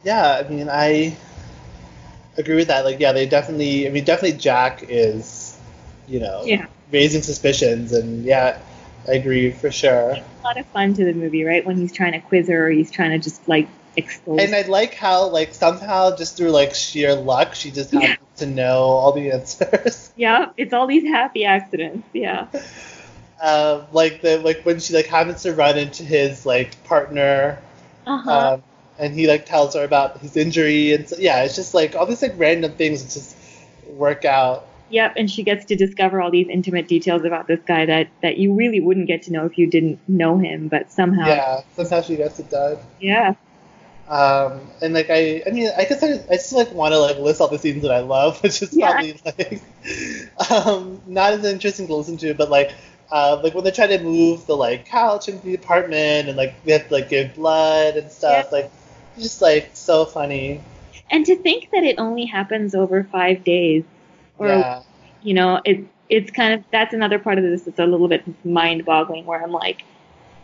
[0.03, 1.15] yeah, I mean, I
[2.37, 2.85] agree with that.
[2.85, 3.87] Like, yeah, they definitely.
[3.87, 5.57] I mean, definitely Jack is,
[6.07, 6.67] you know, Yeah.
[6.91, 8.57] raising suspicions, and yeah,
[9.07, 10.11] I agree for sure.
[10.11, 11.65] a lot of fun to the movie, right?
[11.65, 14.39] When he's trying to quiz her or he's trying to just like expose.
[14.41, 18.45] And I like how, like, somehow just through like sheer luck, she just happens to
[18.45, 20.11] know all the answers.
[20.17, 22.07] yeah, it's all these happy accidents.
[22.13, 22.47] Yeah.
[23.41, 27.59] um, like the like when she like happens to run into his like partner
[28.05, 28.53] Uh-huh.
[28.55, 28.63] um,
[28.99, 32.05] and he like tells her about his injury and so, yeah it's just like all
[32.05, 33.35] these like random things just
[33.87, 37.85] work out Yep, and she gets to discover all these intimate details about this guy
[37.87, 41.27] that that you really wouldn't get to know if you didn't know him, but somehow.
[41.27, 43.33] yeah somehow she gets it done Yeah.
[44.07, 47.17] um, and like I I mean I guess I, I just like want to like
[47.17, 48.91] list all the scenes that I love which is Yeah.
[48.91, 49.61] probably like
[50.51, 52.73] um, not as interesting to listen to but like
[53.11, 56.63] uh, like when they try to move the like couch into the apartment and like
[56.65, 58.57] they have to like give blood and stuff Yeah.
[58.59, 58.71] like
[59.17, 60.61] just like so funny
[61.11, 63.83] And to think that it only happens over five days,
[64.37, 64.81] or yeah
[65.23, 68.23] you know, it it's kind of that's another part of this that's a little bit
[68.45, 69.83] mind-boggling where I'm like,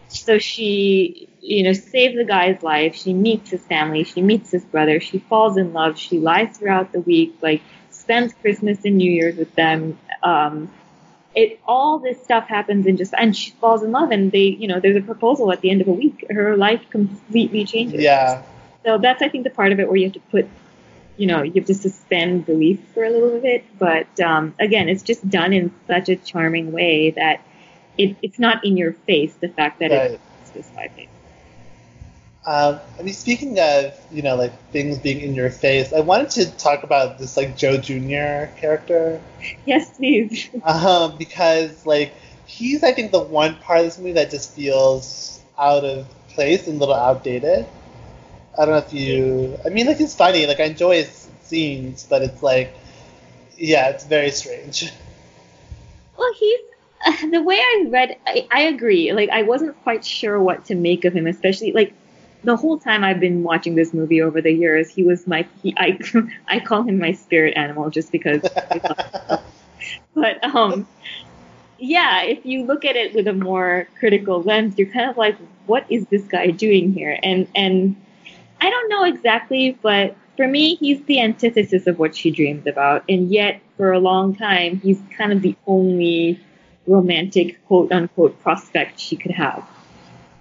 [0.07, 2.95] so she, you know, saves the guy's life.
[2.95, 4.03] She meets his family.
[4.03, 4.99] She meets his brother.
[4.99, 5.99] She falls in love.
[5.99, 7.61] She lies throughout the week, like
[7.91, 9.99] spends Christmas and New Year's with them.
[10.23, 10.71] Um,
[11.35, 14.67] it all this stuff happens in just and she falls in love and they, you
[14.67, 16.25] know, there's a proposal at the end of a week.
[16.29, 18.01] Her life completely changes.
[18.01, 18.41] yeah
[18.85, 20.47] So that's, I think, the part of it where you have to put,
[21.17, 23.63] you know, you have to suspend belief for a little bit.
[23.77, 27.41] But um, again, it's just done in such a charming way that
[27.97, 30.19] it, it's not in your face the fact that Right.
[30.41, 31.07] it's just five days.
[32.45, 36.29] Um, I mean, speaking of you know like things being in your face, I wanted
[36.31, 38.47] to talk about this like Joe Jr.
[38.59, 39.21] character
[39.65, 40.49] Yes, please.
[40.63, 42.13] um, because like
[42.45, 46.67] he's I think the one part of this movie that just feels out of place
[46.67, 47.67] and a little outdated.
[48.59, 49.57] I don't know if you.
[49.65, 50.45] I mean, like it's funny.
[50.45, 52.73] Like I enjoy his scenes, but it's like,
[53.57, 54.91] yeah, it's very strange.
[56.17, 56.59] Well, he's
[57.07, 58.17] uh, the way I read.
[58.27, 59.13] I, I agree.
[59.13, 61.93] Like I wasn't quite sure what to make of him, especially like
[62.43, 64.89] the whole time I've been watching this movie over the years.
[64.89, 65.47] He was my.
[65.63, 65.97] He, I
[66.49, 68.41] I call him my spirit animal just because.
[70.13, 70.85] but um,
[71.77, 75.37] yeah, if you look at it with a more critical lens, you're kind of like,
[75.65, 77.17] what is this guy doing here?
[77.23, 77.95] And and
[78.61, 83.03] I don't know exactly, but for me, he's the antithesis of what she dreamed about,
[83.09, 86.39] and yet for a long time, he's kind of the only
[86.87, 89.65] romantic quote unquote prospect she could have.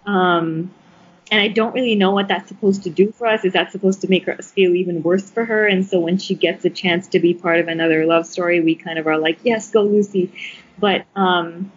[0.07, 0.73] Um,
[1.31, 3.45] and I don't really know what that's supposed to do for us.
[3.45, 5.67] Is that supposed to make us feel even worse for her?
[5.67, 8.75] And so when she gets a chance to be part of another love story, we
[8.75, 10.33] kind of are like, yes, go Lucy.
[10.79, 11.71] But um,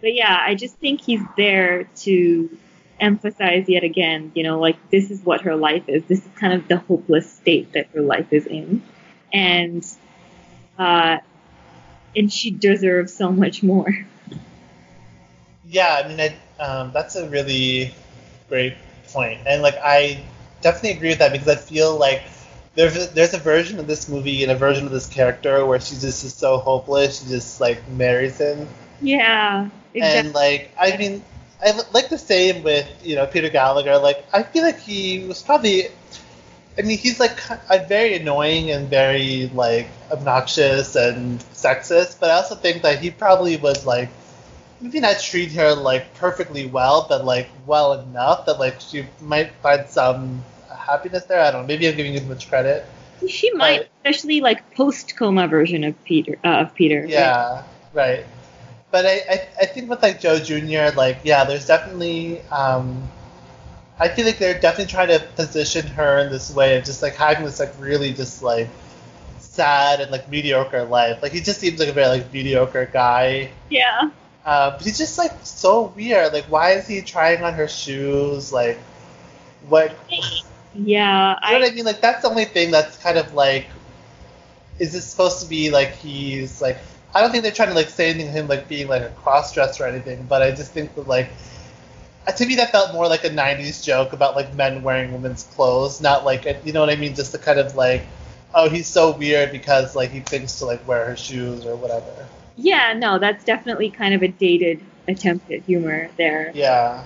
[0.00, 2.58] but yeah, I just think he's there to
[3.00, 6.04] emphasize yet again, you know, like this is what her life is.
[6.04, 8.82] This is kind of the hopeless state that her life is in,
[9.32, 9.84] and
[10.78, 11.18] uh,
[12.14, 14.06] and she deserves so much more.
[15.64, 17.94] Yeah, I mean, I, um, that's a really
[18.48, 18.74] great
[19.08, 20.22] point, and like I
[20.60, 22.22] definitely agree with that because I feel like
[22.74, 25.80] there's a, there's a version of this movie and a version of this character where
[25.80, 28.68] she just is so hopeless, she just like marries him.
[29.00, 30.00] Yeah, exactly.
[30.00, 31.24] And like, I mean,
[31.62, 33.98] I like the same with you know Peter Gallagher.
[33.98, 35.88] Like, I feel like he was probably.
[36.78, 37.38] I mean, he's like
[37.68, 43.10] a very annoying and very like obnoxious and sexist, but I also think that he
[43.10, 44.08] probably was like
[44.80, 49.52] maybe not treat her like perfectly well, but like well enough that like she might
[49.56, 50.42] find some
[50.74, 51.40] happiness there.
[51.40, 51.66] I don't know.
[51.66, 52.86] Maybe I'm giving you too much credit.
[53.28, 56.38] She might, but, especially like post coma version of Peter.
[56.42, 57.04] Uh, of Peter.
[57.06, 58.20] Yeah, right.
[58.20, 58.26] right.
[58.90, 60.96] But I, I, I think with like Joe Jr.
[60.96, 62.40] Like yeah, there's definitely.
[62.48, 63.08] Um,
[63.98, 67.14] I feel like they're definitely trying to position her in this way of just like
[67.16, 68.68] having this like really just like
[69.38, 71.22] sad and like mediocre life.
[71.22, 73.50] Like he just seems like a very like mediocre guy.
[73.68, 74.10] Yeah.
[74.44, 76.32] Uh, but he's just like so weird.
[76.32, 78.52] Like, why is he trying on her shoes?
[78.52, 78.78] Like,
[79.68, 79.94] what?
[80.10, 80.24] Yeah,
[80.74, 81.84] you know I, what I mean.
[81.84, 83.66] Like, that's the only thing that's kind of like,
[84.78, 86.78] is this supposed to be like he's like?
[87.14, 89.10] I don't think they're trying to like say anything to him like being like a
[89.10, 90.26] cross dresser or anything.
[90.28, 91.30] But I just think that like,
[92.36, 96.00] to me that felt more like a '90s joke about like men wearing women's clothes,
[96.00, 97.14] not like a, you know what I mean.
[97.14, 98.02] Just the kind of like,
[98.54, 102.28] oh, he's so weird because like he thinks to like wear her shoes or whatever.
[102.56, 106.52] Yeah, no, that's definitely kind of a dated attempt at humor there.
[106.54, 107.04] Yeah.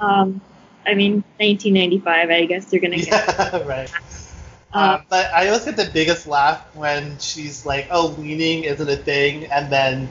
[0.00, 0.40] Um,
[0.86, 2.30] I mean, 1995.
[2.30, 3.06] I guess you're gonna get.
[3.06, 3.90] Yeah, right.
[4.72, 8.88] Uh, um, but I always get the biggest laugh when she's like, "Oh, leaning isn't
[8.88, 10.08] a thing," and then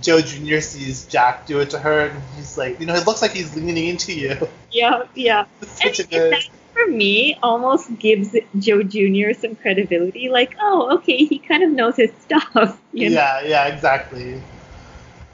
[0.00, 0.60] Joe Jr.
[0.60, 3.54] sees Jack do it to her, and he's like, "You know, it looks like he's
[3.54, 5.44] leaning into you." Yeah, yeah.
[5.62, 6.32] It's such a good.
[6.32, 9.32] That, for me, almost gives Joe Jr.
[9.38, 10.28] some credibility.
[10.28, 12.80] Like, oh, okay, he kind of knows his stuff.
[12.92, 13.16] You know?
[13.16, 14.40] Yeah, yeah, exactly.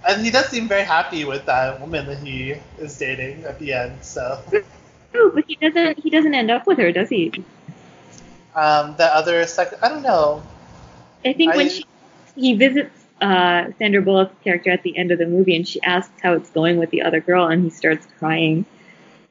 [0.07, 3.73] And he does seem very happy with that woman that he is dating at the
[3.73, 4.05] end.
[4.05, 4.43] So.
[4.51, 6.01] But he doesn't.
[6.01, 7.33] He doesn't end up with her, does he?
[8.55, 10.43] Um, the other second, I don't know.
[11.25, 11.85] I think I, when she,
[12.37, 16.13] he visits uh, Sandra Bullock's character at the end of the movie, and she asks
[16.23, 18.65] how it's going with the other girl, and he starts crying.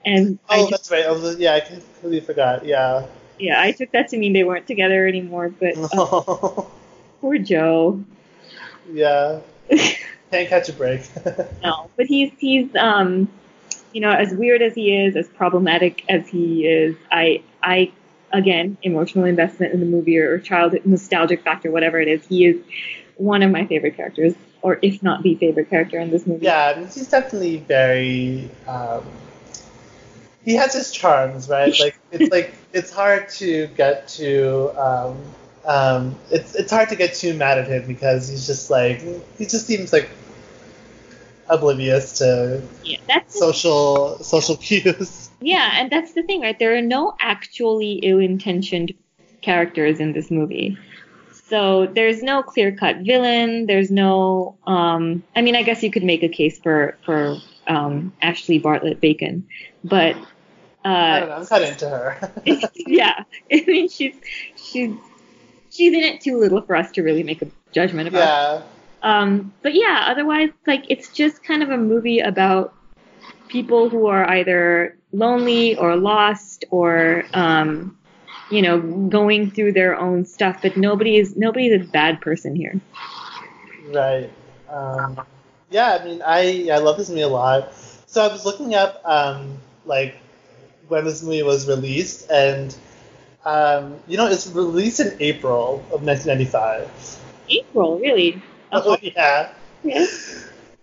[0.05, 1.09] And oh, just, that's right.
[1.09, 2.65] Was, yeah, I completely forgot.
[2.65, 3.05] Yeah.
[3.39, 6.63] Yeah, I took that to mean they weren't together anymore, but uh,
[7.21, 8.03] poor Joe.
[8.91, 9.39] Yeah.
[9.69, 11.07] Can't catch a break.
[11.63, 13.29] no, but he's he's um,
[13.93, 17.91] you know, as weird as he is, as problematic as he is, I I
[18.33, 22.45] again emotional investment in the movie or, or child nostalgic factor, whatever it is, he
[22.45, 22.57] is
[23.15, 26.45] one of my favorite characters, or if not the favorite character in this movie.
[26.45, 28.49] Yeah, he's definitely very.
[28.67, 29.05] Um,
[30.43, 31.73] he has his charms, right?
[31.79, 34.71] Like it's like it's hard to get to.
[34.77, 35.17] Um,
[35.65, 39.01] um, it's it's hard to get too mad at him because he's just like
[39.37, 40.09] he just seems like
[41.53, 45.29] oblivious to yeah, that's social the, social cues.
[45.41, 46.57] Yeah, and that's the thing, right?
[46.57, 48.93] There are no actually ill-intentioned
[49.41, 50.77] characters in this movie.
[51.49, 53.65] So there's no clear-cut villain.
[53.67, 54.57] There's no.
[54.65, 57.37] Um, I mean, I guess you could make a case for for
[57.67, 59.47] um, Ashley Bartlett Bacon,
[59.83, 60.15] but
[60.85, 61.35] uh, I don't know.
[61.35, 62.31] I'm cut into her.
[62.75, 64.15] yeah, I mean she's
[64.55, 64.95] she's
[65.69, 68.19] she's in it too little for us to really make a judgment about.
[68.19, 68.67] Yeah.
[69.03, 72.73] Um, but yeah, otherwise, like it's just kind of a movie about
[73.49, 77.97] people who are either lonely or lost or um,
[78.49, 78.79] you know
[79.09, 80.61] going through their own stuff.
[80.61, 82.79] But nobody is nobody is a bad person here.
[83.87, 84.31] Right.
[84.69, 85.19] Um,
[85.69, 87.73] yeah, I mean, I I love this movie a lot.
[88.07, 90.15] So I was looking up um, like
[90.87, 92.73] when this movie was released, and
[93.43, 97.19] um, you know, it's released in April of 1995.
[97.49, 98.41] April, really?
[98.85, 99.51] Oh yeah.
[99.83, 100.05] Yeah.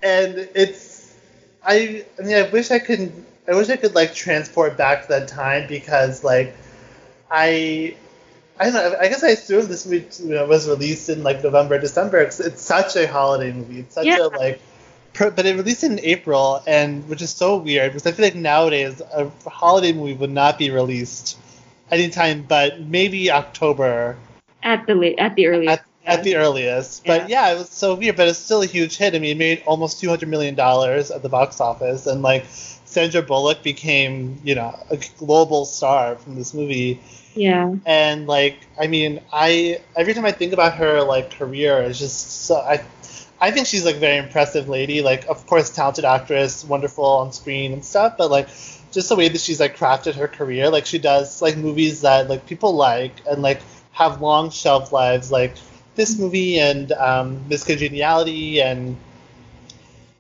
[0.03, 1.14] And it's,
[1.64, 3.12] I, I mean, I wish I could,
[3.49, 6.55] I wish I could like transport back to that time because like,
[7.30, 7.97] I,
[8.59, 8.97] I don't know.
[9.01, 12.18] I guess I assume this movie you know, was released in like November, December.
[12.20, 13.80] It's, it's such a holiday movie.
[13.80, 14.18] It's such Yeah.
[14.18, 14.61] a like,
[15.14, 18.34] per, but it released in April, and which is so weird because I feel like
[18.36, 21.38] nowadays a holiday movie would not be released
[21.91, 24.16] anytime but maybe October
[24.62, 25.80] At the la- at the earliest.
[25.80, 27.05] at, at the earliest.
[27.05, 27.53] But yeah.
[27.53, 29.14] it was so weird, but it's still a huge hit.
[29.14, 32.44] I mean, it made almost two hundred million dollars at the box office, and like
[32.84, 37.01] Sandra Bullock became, you know, a global star from this movie.
[37.34, 37.74] yeah.
[37.86, 42.44] And like, I mean, I every time I think about her like career, it's just
[42.46, 42.82] so I.
[43.42, 45.01] I think she's like a very impressive lady.
[45.01, 48.16] Like, of course, talented actress, wonderful on screen and stuff.
[48.18, 48.48] But like,
[48.92, 52.28] just the way that she's like crafted her career, like she does like movies that
[52.28, 55.55] like people like and like have long shelf lives, like
[56.01, 58.96] this movie and um, Miss Congeniality and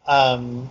[0.06, 0.68] um,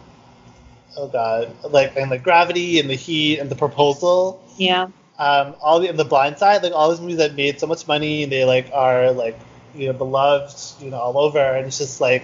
[0.95, 4.84] oh god, like and like Gravity and The Heat and The Proposal Yeah.
[5.18, 7.88] um, all the and the Blind Side, like all these movies that made so much
[7.88, 9.39] money and they like are like
[9.74, 12.24] you know beloved, you know, all over, and it's just like,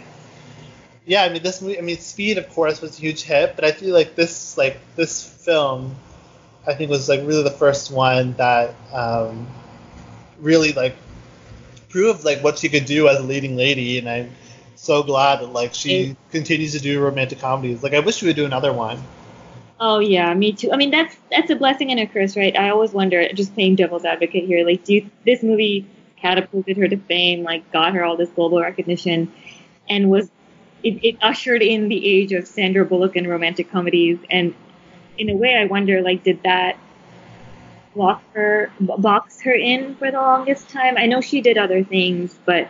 [1.07, 3.65] yeah, I mean this movie, I mean Speed, of course, was a huge hit, but
[3.65, 5.95] I feel like this like this film,
[6.67, 9.47] I think was like really the first one that um,
[10.39, 10.95] really like
[11.96, 14.30] proved like what she could do as a leading lady, and I'm
[14.76, 17.84] so glad that like she continues to do romantic comedies.
[17.84, 19.02] Like I wish she would do another one.
[19.80, 20.74] Oh yeah, me too.
[20.74, 22.54] I mean, that's that's a blessing and a curse, right?
[22.58, 25.88] I always wonder, just playing devil's advocate here, like, do you, this movie
[26.18, 29.32] catapulted her to fame, like, got her all this global recognition,
[29.88, 30.30] and was
[30.84, 34.54] it, it ushered in the age of Sandra Bullock and romantic comedies, and
[35.18, 36.78] in a way, I wonder, like, did that
[37.96, 40.98] lock her, box her in for the longest time?
[40.98, 42.70] I know she did other things, but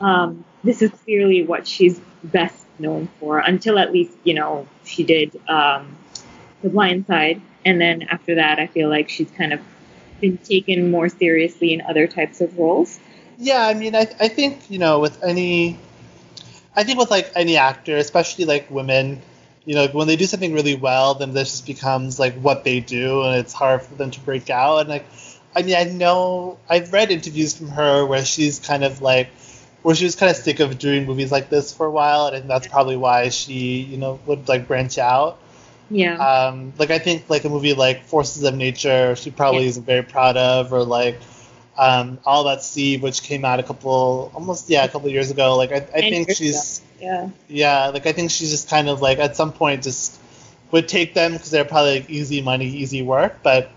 [0.00, 3.38] um, this is clearly what she's best known for.
[3.38, 5.40] Until at least, you know, she did.
[5.48, 5.96] Um,
[6.62, 9.60] the blind side and then after that i feel like she's kind of
[10.20, 13.00] been taken more seriously in other types of roles
[13.38, 15.78] Yeah, I mean, I, I think you know with any,
[16.76, 19.22] I think with like any actor, especially like women,
[19.64, 22.80] you know, when they do something really well, then this just becomes like what they
[22.80, 24.78] do, and it's hard for them to break out.
[24.78, 25.06] And like,
[25.54, 29.28] I mean, I know I've read interviews from her where she's kind of like,
[29.82, 32.36] where she was kind of sick of doing movies like this for a while, and
[32.36, 35.38] I think that's probably why she, you know, would like branch out.
[35.90, 39.84] yeah Um, like I think like a movie like Forces of Nature, she probably isn't
[39.84, 41.18] very proud of, or like
[41.80, 45.56] um, All About Steve, which came out a couple, almost yeah, a couple years ago.
[45.56, 49.18] Like I, I think she's yeah yeah, like I think she's just kind of like
[49.18, 50.20] at some point just
[50.70, 53.38] would take them because they're probably like easy money, easy work.
[53.42, 53.70] But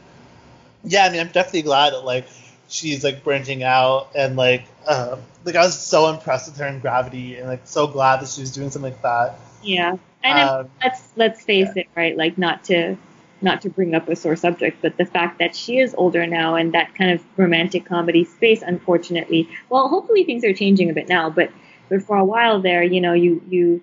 [0.83, 2.27] yeah, I mean, I'm definitely glad that like
[2.67, 6.79] she's like branching out and like uh, like I was so impressed with her in
[6.81, 9.39] Gravity and like so glad that she was doing something like that.
[9.63, 12.97] yeah and Um, let's let's face it right like not to
[13.43, 16.55] not to bring up a sore subject but the fact that she is older now
[16.55, 21.07] and that kind of romantic comedy space unfortunately well hopefully things are changing a bit
[21.09, 21.51] now but
[21.89, 23.81] but for a while there you know you you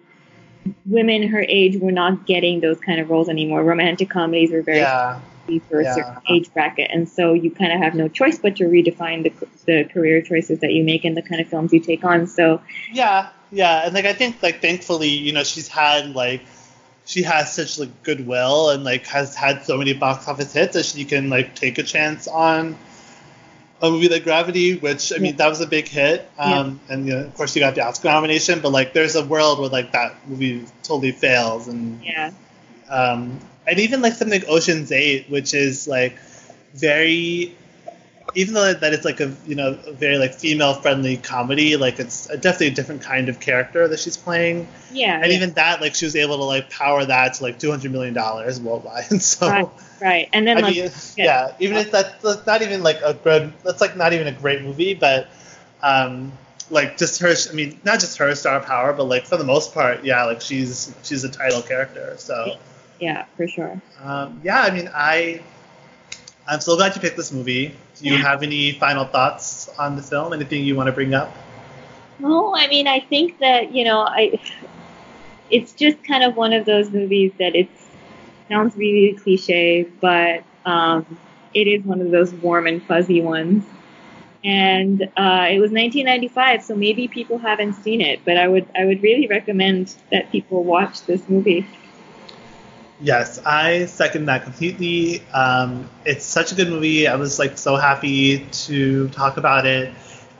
[0.86, 4.80] women her age were not getting those kind of roles anymore romantic comedies were very
[4.80, 5.20] Yeah.
[5.68, 5.94] for a Yeah.
[5.94, 9.32] certain age bracket, and so you kind of have no choice but to redefine the,
[9.66, 12.28] the career choices that you make and the kind of films you take on.
[12.28, 12.60] So
[12.92, 16.42] Yeah, yeah, and like I think like thankfully, you know, she's had like
[17.04, 20.84] she has such like goodwill and like has had so many box office hits that
[20.84, 22.76] she can like take a chance on
[23.82, 26.30] a movie like Gravity, which I mean that was a big hit.
[26.38, 29.24] Um, and you know, of course you got the Oscar nomination, but like there's a
[29.24, 32.32] world where like that movie totally fails and yeah,
[32.88, 36.18] um, and even like something like Ocean's Eight, which is like
[36.74, 37.56] very,
[38.34, 41.98] even though that it's like a you know a very like female friendly comedy, like
[41.98, 45.36] it's definitely a different kind of character that she's playing, yeah, and yeah.
[45.36, 48.14] even that like she was able to like power that to like two hundred million
[48.14, 49.48] dollars worldwide, and so.
[49.48, 49.68] right,
[50.00, 50.28] right.
[50.32, 53.52] And then I like, mean, yeah, even if that's, that's not even like a good,
[53.64, 55.28] that's like not even a great movie, but
[55.82, 56.32] um,
[56.70, 59.74] like just her, I mean, not just her star power, but like for the most
[59.74, 62.14] part, yeah, like she's she's a title character.
[62.18, 62.56] So
[63.00, 63.80] yeah, for sure.
[64.02, 65.42] um, yeah, I mean, I
[66.46, 67.76] I'm so glad you picked this movie.
[68.00, 70.32] Do you have any final thoughts on the film?
[70.32, 71.34] Anything you want to bring up?
[72.18, 74.40] No, I mean, I think that you know, I
[75.50, 77.68] it's just kind of one of those movies that it
[78.48, 81.18] sounds really cliche, but um,
[81.54, 83.64] it is one of those warm and fuzzy ones.
[84.42, 88.86] And uh, it was 1995, so maybe people haven't seen it, but I would I
[88.86, 91.66] would really recommend that people watch this movie.
[93.00, 95.22] Yes, I second that completely.
[95.32, 97.08] Um, it's such a good movie.
[97.08, 99.88] I was like so happy to talk about it,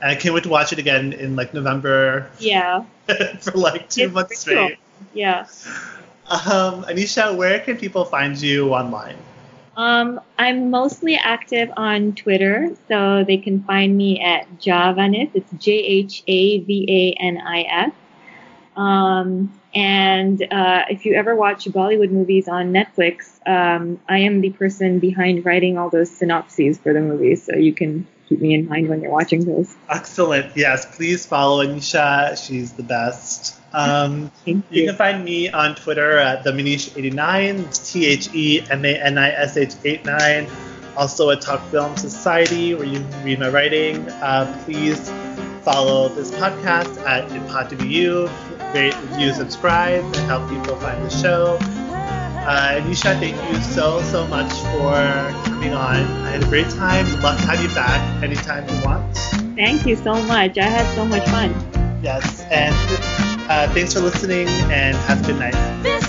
[0.01, 2.83] and I can't wait to watch it again in like November Yeah.
[3.41, 4.67] for like two It's months pretty cool.
[4.67, 4.79] straight.
[5.13, 5.47] Yeah.
[6.29, 9.17] Um, Anisha, where can people find you online?
[9.75, 15.31] Um, I'm mostly active on Twitter, so they can find me at Jhavanis.
[15.33, 16.85] It's J H A V
[17.19, 17.91] A N I S.
[18.75, 24.49] Um, and uh, if you ever watch Bollywood movies on Netflix, um, I am the
[24.51, 28.67] person behind writing all those synopses for the movies, so you can keep me in
[28.67, 29.75] mind when you're watching those.
[29.89, 30.55] Excellent.
[30.55, 32.37] Yes, please follow Anisha.
[32.45, 33.59] She's the best.
[33.73, 34.87] Um, Thank you you.
[34.87, 39.29] can find me on Twitter at the Manish89, T H E M A N I
[39.31, 40.47] S H 89.
[40.97, 44.07] Also at Talk Film Society, where you can read my writing.
[44.09, 45.09] Uh, please
[45.63, 48.50] follow this podcast at ItPod2BU.
[48.73, 51.57] Rate, review, subscribe, and help people find the show.
[51.61, 54.93] Uh, Anisha, thank you so, so much for
[55.45, 55.97] coming on.
[55.97, 57.05] I had a great time.
[57.21, 59.15] Love to have you back anytime you want.
[59.55, 60.57] Thank you so much.
[60.57, 61.53] I had so much fun.
[62.01, 62.73] Yes, and
[63.49, 66.00] uh, thanks for listening, and have a good night.